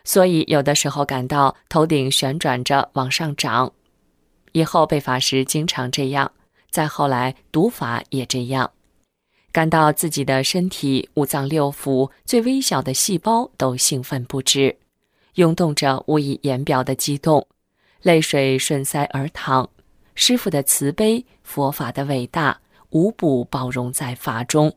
[0.05, 3.73] 所以有的时候感到头顶旋转着往上涨。
[4.53, 6.31] 以后背法时经常这样，
[6.71, 8.71] 再后来读法也这样。
[9.53, 14.75] 感到自己的身体五脏六腑最微小的细胞都兴奋不止，
[15.35, 17.47] 涌动着无以言表的激动，
[18.01, 19.69] 泪水顺腮而淌。
[20.15, 24.75] 师傅的慈悲，佛法的伟大，无不包容在法中。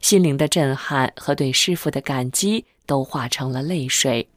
[0.00, 4.28] 心灵的震撼和对师傅的感激都化成了泪水。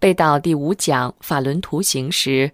[0.00, 2.50] 背到第五讲法轮图形时。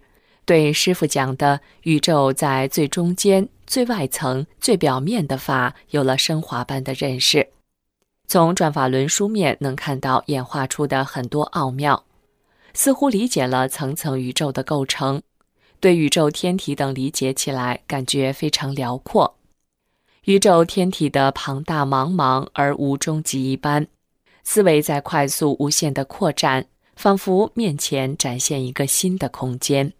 [0.51, 7.47] 对师傅讲的宇宙在最中间、最外层、最表面的法有了升华般的认识。
[8.27, 12.03] 从转法轮书面能看到演化出的很多奥妙，
[12.73, 15.21] 似乎理解了层层宇宙的构成。
[15.79, 19.37] 对宇宙天体等理解起来，感觉非常辽阔。
[20.25, 23.87] 宇宙天体的庞大茫茫而无终极一般，
[24.43, 26.65] 思维在快速无限的扩展，
[26.97, 29.93] 仿佛面前展现一个新的空间。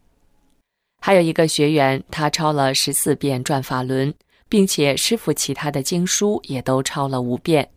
[1.04, 4.14] 还有一个学员，他抄了十四遍转法轮，
[4.48, 7.70] 并且师傅其他的经书也都抄了五遍。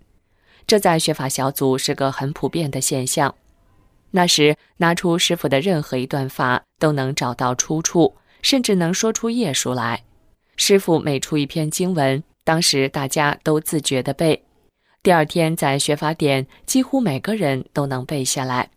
[0.67, 3.35] 这在学法小组是个很普遍的现象。
[4.11, 10.05] 那时拿出师傅的任何一段法，都能找到出处，甚至能说出页数来。
[10.57, 14.45] 师傅每出一篇经文，当时大家都自觉地背，
[15.03, 18.69] 第二天在学法点，几乎每个人都能背下来，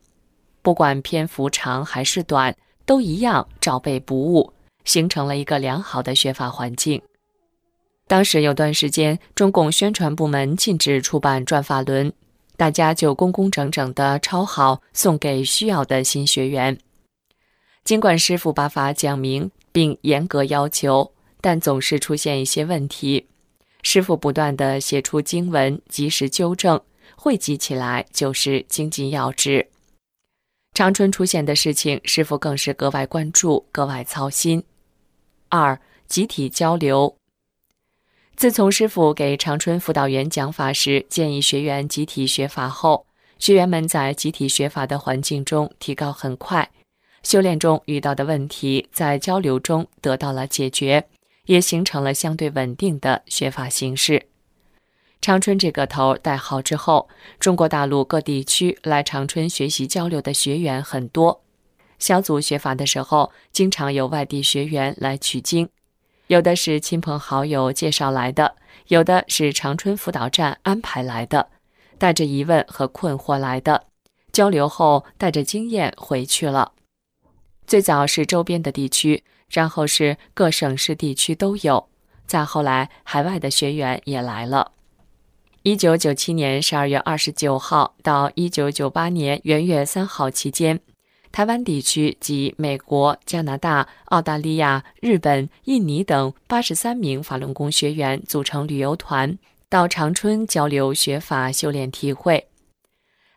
[0.61, 2.55] 不管篇幅长还是短，
[2.87, 4.53] 都一样照背不误，
[4.85, 6.99] 形成了一个良好的学法环境。
[8.07, 12.09] 当时有段时间，中共宣传部门禁止出版《转法轮》，
[12.55, 16.77] 大家就工工整整地抄好，送给需要的新学员。
[17.83, 21.11] 尽管师傅把法讲明并严格要求，
[21.41, 23.27] 但总是出现一些问题。
[23.83, 26.79] 师傅不断地写出经文，及时纠正，
[27.17, 29.67] 汇集起来就是精进要旨。
[30.77, 34.63] 长春出现的事情，师傅更是格外关注，格外操心。
[35.49, 37.17] 二、集体交流。
[38.35, 43.07] 自从师傅给长春辅导员讲法时，建议学员集体学法后，
[43.39, 46.69] 学员们在集体学法的环境中提高很快，
[47.23, 51.07] 修炼中遇到的问题在交流中得到了解决，
[51.47, 54.26] 也形成了相对稳定的学法形式。
[55.21, 57.09] 长春这个头带好之后，
[57.39, 61.41] 中国大陆各地区来长春学习交流的学员很多，
[61.99, 65.67] 小组学法的时候，经常有外地学员来取经。
[66.27, 68.55] 有的是亲朋好友介绍来的，
[68.87, 71.49] 有的是长春辅导站安排来的，
[71.97, 73.85] 带着疑问和困惑来的，
[74.31, 76.73] 交流后带着经验回去了。
[77.65, 81.89] 最早是周边的地区，然后是各省市地区都有，
[82.25, 84.71] 再后来海外的学员也来了。
[85.67, 90.79] 一九九七年十二月二十九号到一九九八年元月三号期间。
[91.29, 99.37] 台湾地区及美国、加拿大、澳大利亚、日本、印尼等八十三名法轮功学员组成旅游团，
[99.67, 102.47] 到长春交流学法、修炼体会。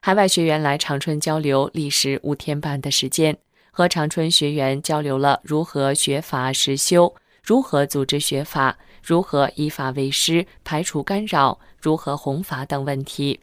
[0.01, 3.37] 海外学员来长春交流，历时五天半的时间，
[3.73, 7.13] 和长春学员交流了如何学法实修，
[7.43, 13.41] 如何组织学法，如何依法为师，排除干扰，如何弘法等问题。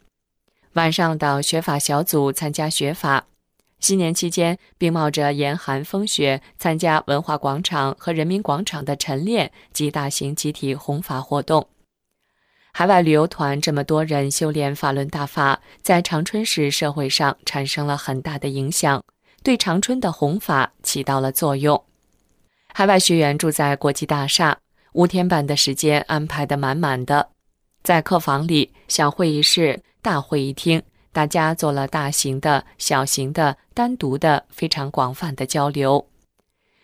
[0.74, 3.26] 晚上到学法小组参加学法。
[3.80, 11.68] 新年期间，并冒着严寒风雪参加文化广场和人民广场的晨练及大型集体弘法活动。
[12.72, 19.02] 海外旅游团这么多人修炼法轮大法，在长春市社会上产生了很大的影响，
[19.42, 21.84] 对长春的弘法起到了作用。
[22.74, 24.58] 海外学员住在国际大厦，
[24.92, 27.28] 五天半的时间安排的满满的，
[27.82, 30.82] 在客房里、小会议室、大会议厅。
[31.10, 36.06] 大家做了大型的、小型的、单独的、非常广泛的交流。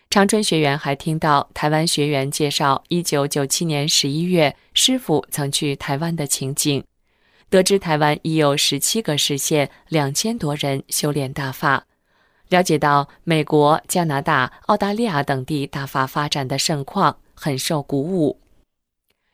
[0.09, 6.83] 长春学员还听到台湾学员介绍，一九九七年十一月师傅曾去台湾的情景，
[7.49, 11.85] 得知台湾已有十七个市县两千多人修炼大法，
[12.49, 18.39] 了解到美国、加拿大、澳大利亚等地大法发展的盛况，很受鼓舞。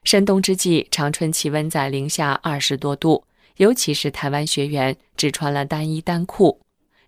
[0.04, 3.24] 深冬之际，长春气温在零下二十多度。
[3.58, 6.62] 尤其是台湾学员只穿了单衣单裤，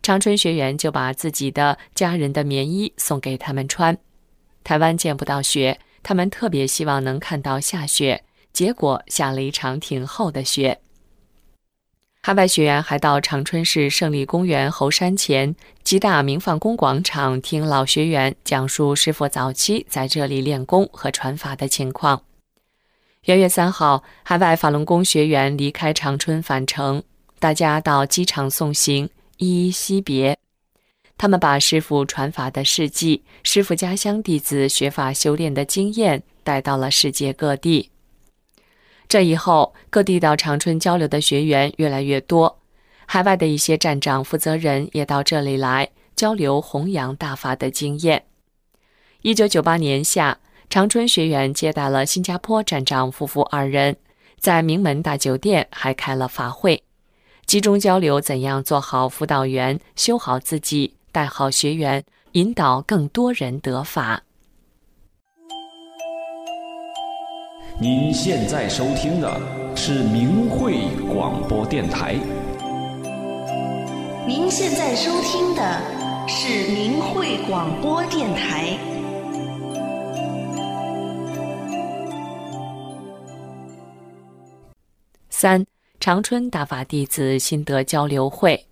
[0.04, 3.98] 长春学员就把自己的家人的棉衣送给他们穿。
[4.64, 10.80] 台湾见不到雪，他们特别希望能看到下雪，结果下了一场挺厚的雪。
[12.26, 15.54] 海外学员还到长春市胜利公园猴山前
[15.84, 22.24] 吉大明放宫广场听老学员讲述师傅早期在这里练功和传法的情况。
[23.26, 27.04] 元月三号，海外法轮功学员离开长春返程，
[27.40, 30.38] 大家到机场送行，依依惜别。
[31.18, 37.90] 他们把师傅传法的事迹、师傅家乡弟子学法修炼的经验带到了世界各地。
[39.14, 42.58] 这以后，各地到长春交流的学员越来越多，
[43.06, 48.24] 海外的一些站长、负责人也到这里来交流弘扬大法的经验。
[49.22, 50.40] 一九九八年夏。
[50.68, 53.96] 长春学员接待了新加坡站长夫妇二人，
[54.40, 56.82] 在名门大酒店还开了法会，
[57.46, 64.24] 集中交流怎样做好辅导员、修好自己、带好学员，引导更多人得法。
[67.80, 70.76] 您现在收听的是明慧
[71.12, 72.14] 广播电台。
[74.28, 75.82] 您现在收听的
[76.28, 78.78] 是明慧广播电台。
[85.30, 85.66] 三
[86.00, 88.68] 长春大法弟子心得交流会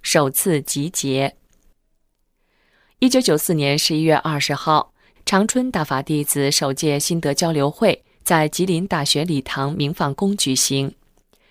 [0.00, 1.36] 首次集结。
[3.00, 4.94] 一九九四年十一月二十号，
[5.26, 10.94] 长春大法弟子首届心得交流会在吉林大学礼堂明放宫举行，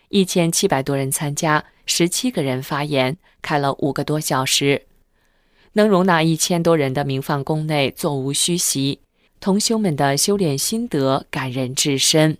[0.08, 4.84] 一千七百多人参加，十七个人发言，开了五个多小时，
[5.74, 9.02] 能容纳一千多人的明放宫内座无虚席，
[9.42, 12.38] 同修们的修炼心得感人至深。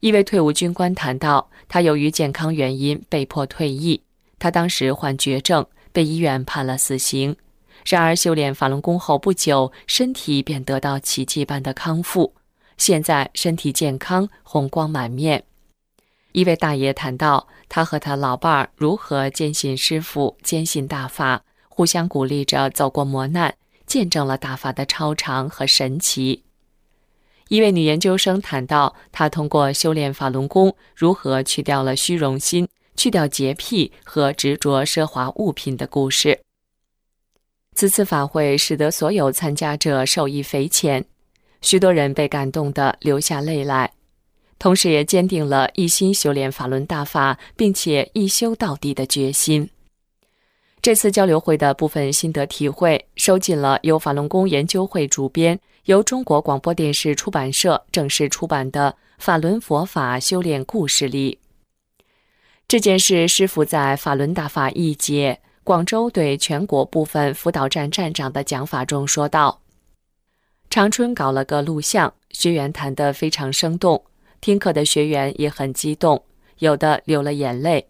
[0.00, 4.02] 一位退伍军官谈到，他由于健康原因被迫退役。
[4.40, 7.36] 他当时患绝症，被医院判了死刑。
[7.84, 12.34] 然而修炼法轮功后不久，身体便得到奇迹般的康复，
[12.76, 15.44] 现在身体健康，红光满面。
[16.32, 23.54] 一位大爷谈到，他和他老伴儿如何坚信师傅、坚信大法，互相鼓励着走过磨难，
[23.86, 26.44] 见证了大法的超常和神奇。
[27.48, 32.66] 一位女研究生谈到，她通过修炼法轮功，如何去掉了虚荣心，
[32.96, 36.40] 去掉洁癖和执着奢华物品的故事。
[37.74, 41.04] 此次法会使得所有参加者受益匪浅，
[41.60, 43.92] 许多人被感动得流下泪来，
[44.58, 49.70] 同时也坚定了一心修炼法轮大法，并且一修到底的决心。
[50.80, 61.38] 这次交流会的部分心得体会收进了由法轮功研究会主编、由中国广播电视出版社正式出版的《法轮佛法修炼故事》里。
[62.66, 69.60] 这件事，师傅在法轮大法一节广州对全国部分辅导站站长的讲法中说道
[70.68, 74.04] ：“长春搞了个录像，学员谈得非常生动，
[74.40, 76.24] 听课的学员也很激动，
[76.58, 77.88] 有的流了眼泪。”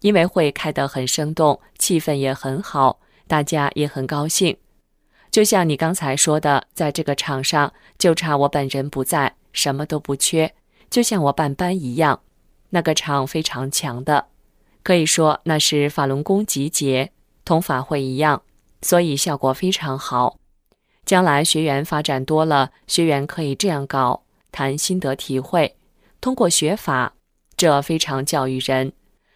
[0.00, 4.56] 因为会开得很生动，气氛也很好，大家也很高兴。
[5.30, 10.54] 就像你刚才说的，在这个场上就差我本人不在，什么都不缺，
[10.90, 12.20] 就像我办班一样。
[12.70, 14.26] 那个场非常强的，
[14.84, 17.10] 可以说那是法轮功集结，
[17.44, 18.42] 同法会一样，
[18.82, 20.38] 所以效果非常好。
[21.04, 24.22] 将来学员发展多了，学员可以这样搞，
[24.52, 25.76] 谈心得体会，
[26.20, 27.14] 通过学法，
[27.56, 28.92] 这非常教育人。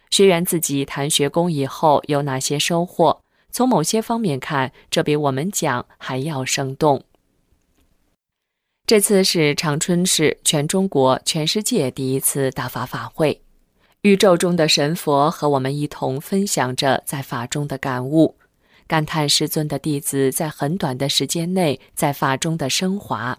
[0.09, 3.21] 学员自己谈学功以后有哪些收获？
[3.51, 7.03] 从某些方面看，这比我们讲还要生动。
[8.85, 13.41] 这次是长春市全中国、全世界第一次大法法会，
[14.03, 18.37] 宇宙中的神佛和我们一同分享着在法中的感悟，
[18.87, 23.37] 感叹师尊的弟子在很短的时间内在法中的升华。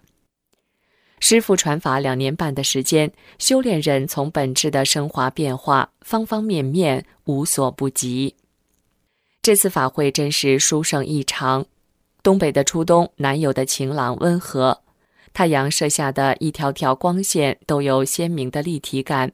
[1.19, 8.37] 师傅传法两年半的时间，修炼人从本质的升华变化，方方面面无所不及。
[9.41, 11.65] 这次法会真是殊胜异常。
[12.23, 14.83] 东北的初冬，南有的晴朗温和，
[15.33, 19.33] 太阳射下的一条条光线都有鲜明的立体感，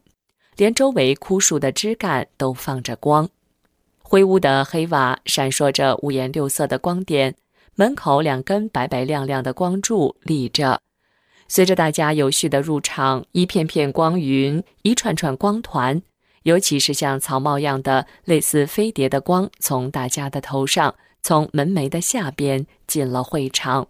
[0.57, 3.28] 连周围枯树的枝干都放着光。
[4.02, 7.34] 灰屋的黑瓦闪烁着五颜六色的光点，
[7.74, 10.80] 门口两根白白亮亮的光柱立着。
[11.48, 16.02] 随着大家有序的入场，一片片光云，一串串光团，
[16.44, 23.88] 尤其是像草帽样的类似飞碟的光，从大家的头上，从门楣的下边进了会场。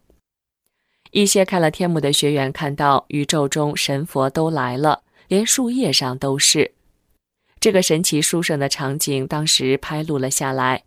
[1.12, 6.72] 一些开了天目的学员看到宇宙中神佛都来了，连树叶上都是。
[7.58, 10.84] 这个神奇殊胜的场景，当时拍录了下来，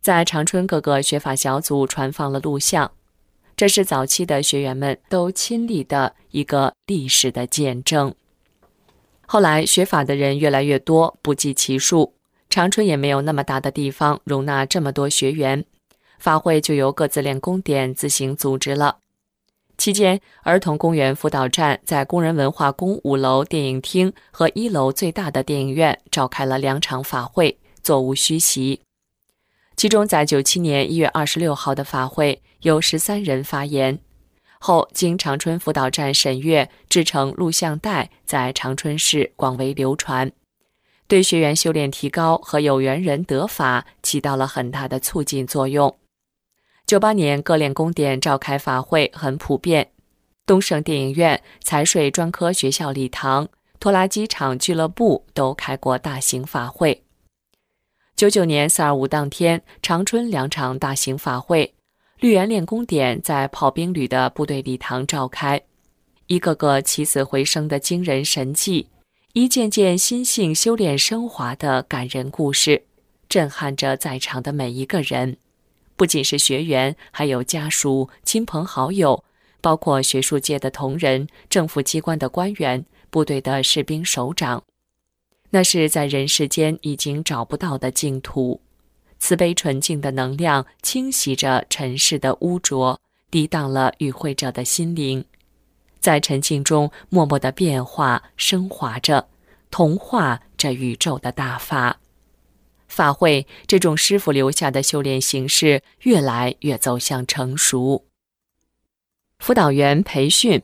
[0.00, 2.92] 在长春各个学法小组传放了录像。
[3.56, 8.14] 这是早期的学员们都亲历的一个历史的见证。
[9.26, 12.14] 后来学法的人越来越多，不计其数。
[12.50, 15.64] 长春也没有那么大的地方容纳这么多学员，
[16.18, 18.98] 法会就由各自练功点自行组织了。
[19.82, 28.80] 期间，儿童公园辅导站在工人文化宫五楼电影厅和一楼最大的电影院召开了两场法会，座无虚席。
[29.74, 33.98] 其中，在九七年一月二十六号的法会，有十三人发言。
[34.60, 40.30] 后经长春辅导站审阅，制成录像带，在长春市广为流传，
[41.08, 45.98] 对学员修炼提高和有缘人得法起到了很大的促进作用。
[46.92, 49.92] 九八年各练功点召开法会很普遍，
[50.44, 53.48] 东盛电影院、财税专科学校礼堂、
[53.80, 57.02] 拖拉机厂俱乐部都开过大型法会。
[58.14, 61.72] 九九年四二五当天，长春两场大型法会，
[62.20, 65.58] 绿园练功点在炮兵旅的部队礼堂召开，
[66.26, 68.90] 一个个起死回生的惊人神迹，
[69.32, 72.84] 一件件心性修炼升华的感人故事，
[73.30, 75.38] 震撼着在场的每一个人，
[75.96, 79.24] 不仅是学员，还有家属、亲朋好友，
[79.60, 84.64] 包括学术界的同仁、政府机关的官员、部队的士兵首长。
[85.50, 88.60] 那是在人世间已经找不到的净土，
[89.18, 92.98] 慈悲纯净的能量清洗着尘世的污浊，
[93.30, 95.24] 涤荡了与会者的心灵，
[96.00, 99.28] 在沉静中默默的变化升华着，
[99.70, 101.98] 同化这宇宙的大法。
[102.92, 108.04] 法会这种师傅留下的修炼形式越来越走向成熟。
[109.38, 110.62] 辅导员培训。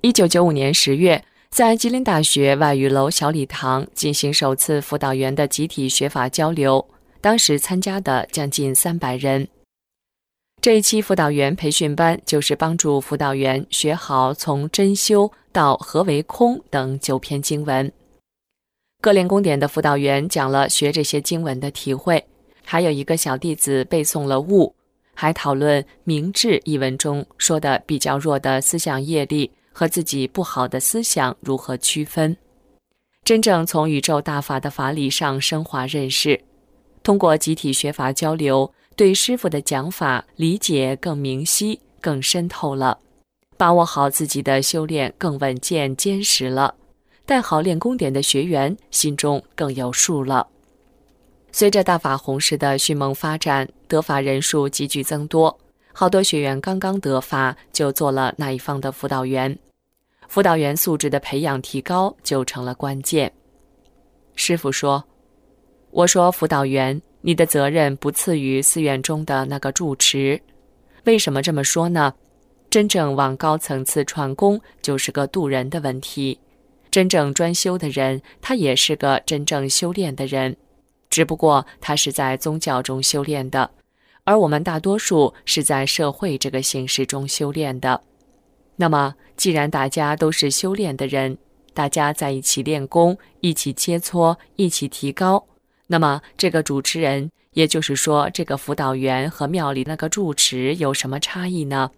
[0.00, 6.84] 一九九五年十月，在吉林大学外语楼小礼堂进行首次辅导员的集体学法交流，
[7.20, 9.46] 当时参加的将近三百人。
[10.60, 17.92] 这一期辅导员培训班就是帮助辅导员学好从真修到何为空等九篇经文。
[19.04, 22.24] 各练功点的辅导员讲了学这些经文的体会，
[22.64, 24.74] 还有一个小弟子背诵了悟，
[25.12, 32.34] 还讨论“明智”一文中说的比较弱的思想业力和自己不好的思想如何区分，
[33.22, 36.40] 真正从宇宙大法的法理上升华认识。
[37.02, 38.72] 通过集体学法交流。
[38.96, 42.96] 对师傅的讲法理解更明晰、更深透了，
[43.58, 46.76] 把握好自己的修炼更稳健坚实了，
[47.26, 50.46] 带好练功点的学员心中更有数了。
[51.52, 55.58] 随着大法弘誓的迅猛发展，得法人数急剧增多，
[55.92, 59.58] 好多学员刚刚得法就做了那一方的辅导员，
[60.28, 63.32] 辅导员素质的培养提高就成了关键。
[64.34, 65.04] 师傅说
[65.92, 70.38] ：“我说辅导员。”你的责任不次于寺院中的那个住持，
[71.04, 72.12] 为什么这么说呢？
[72.68, 76.38] 真正往高层次传功，就是个渡人的问题。
[76.94, 80.56] 真正专修的人，他也是个真正修炼的人，
[81.10, 83.68] 只不过他是在宗教中修炼的，
[84.22, 88.00] 而我们大多数是在社会这个形式中修炼的。
[88.76, 91.36] 那么，既然大家都是修炼的人，
[91.72, 95.44] 大家在一起练功，一起切磋，一起提高。
[95.88, 101.90] 那么，这个主持人，也就是说，这个辅导员和庙里那个住持有什么差异呢？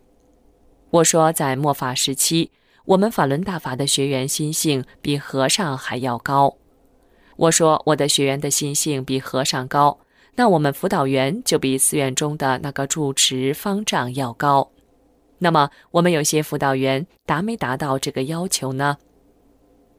[0.89, 2.51] 我说，在末法时期，
[2.87, 6.57] 我们法轮大法的学员心性比和尚还要高。
[7.37, 9.99] 我说，我的学员的心性比和尚高，
[10.37, 14.71] 那我们辅导员就比寺院中的那个住持方丈要高。
[15.39, 18.97] 那么，我们有些辅导员达没达到这个要求呢？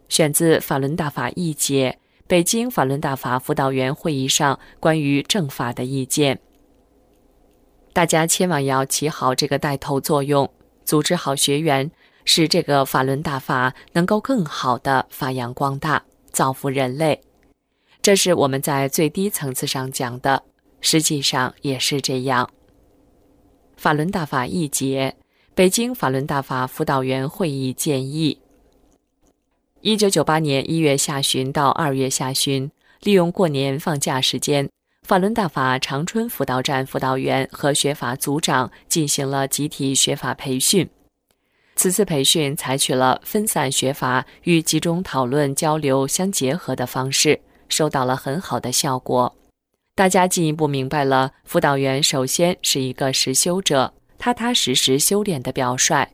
[0.08, 1.98] 选自《法轮大法译解》。
[2.26, 6.40] 北京法轮大法辅导员会议上关于正法的意见，
[7.94, 10.52] 大家千万要起好这个带头作用，
[10.84, 11.90] 组织好学员，
[12.28, 17.22] 使这个法轮大法能够更好的发扬光大，造福人类。
[18.02, 20.44] 这是我们在最低层次上讲的，
[20.82, 22.50] 实际上也是这样。
[23.78, 25.16] 法轮大法一节，
[25.56, 28.42] 北京法轮大法辅导员会议建议。
[29.80, 32.70] 一九九八年一月下旬到二月下旬，
[33.00, 34.70] 利用过年放假时间，
[35.04, 40.90] 法轮大法长春辅导站辅导员和学法组长进行了集体学法培训。
[41.78, 49.34] 此次培训采取了分散学法与集中讨论交流相结合的方式，收到了很好的效果。
[49.94, 56.08] 大家进一步明白了，辅导员首先是一个实修者，踏踏实实修炼的表率，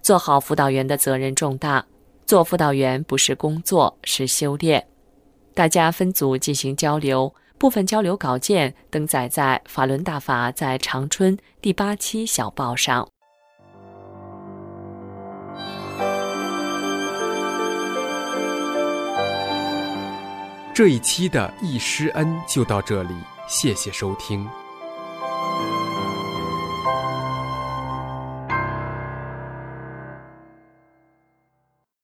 [0.00, 1.84] 做好辅导员的责任重大。
[2.24, 4.86] 做辅导员不是工作，是修炼。
[5.52, 13.08] 大家分组进行交流，部分交流稿件登载在《法轮大法在长春》第八期小报上。
[20.74, 23.14] 这一期的易师恩就到这里，
[23.46, 24.48] 谢谢收听。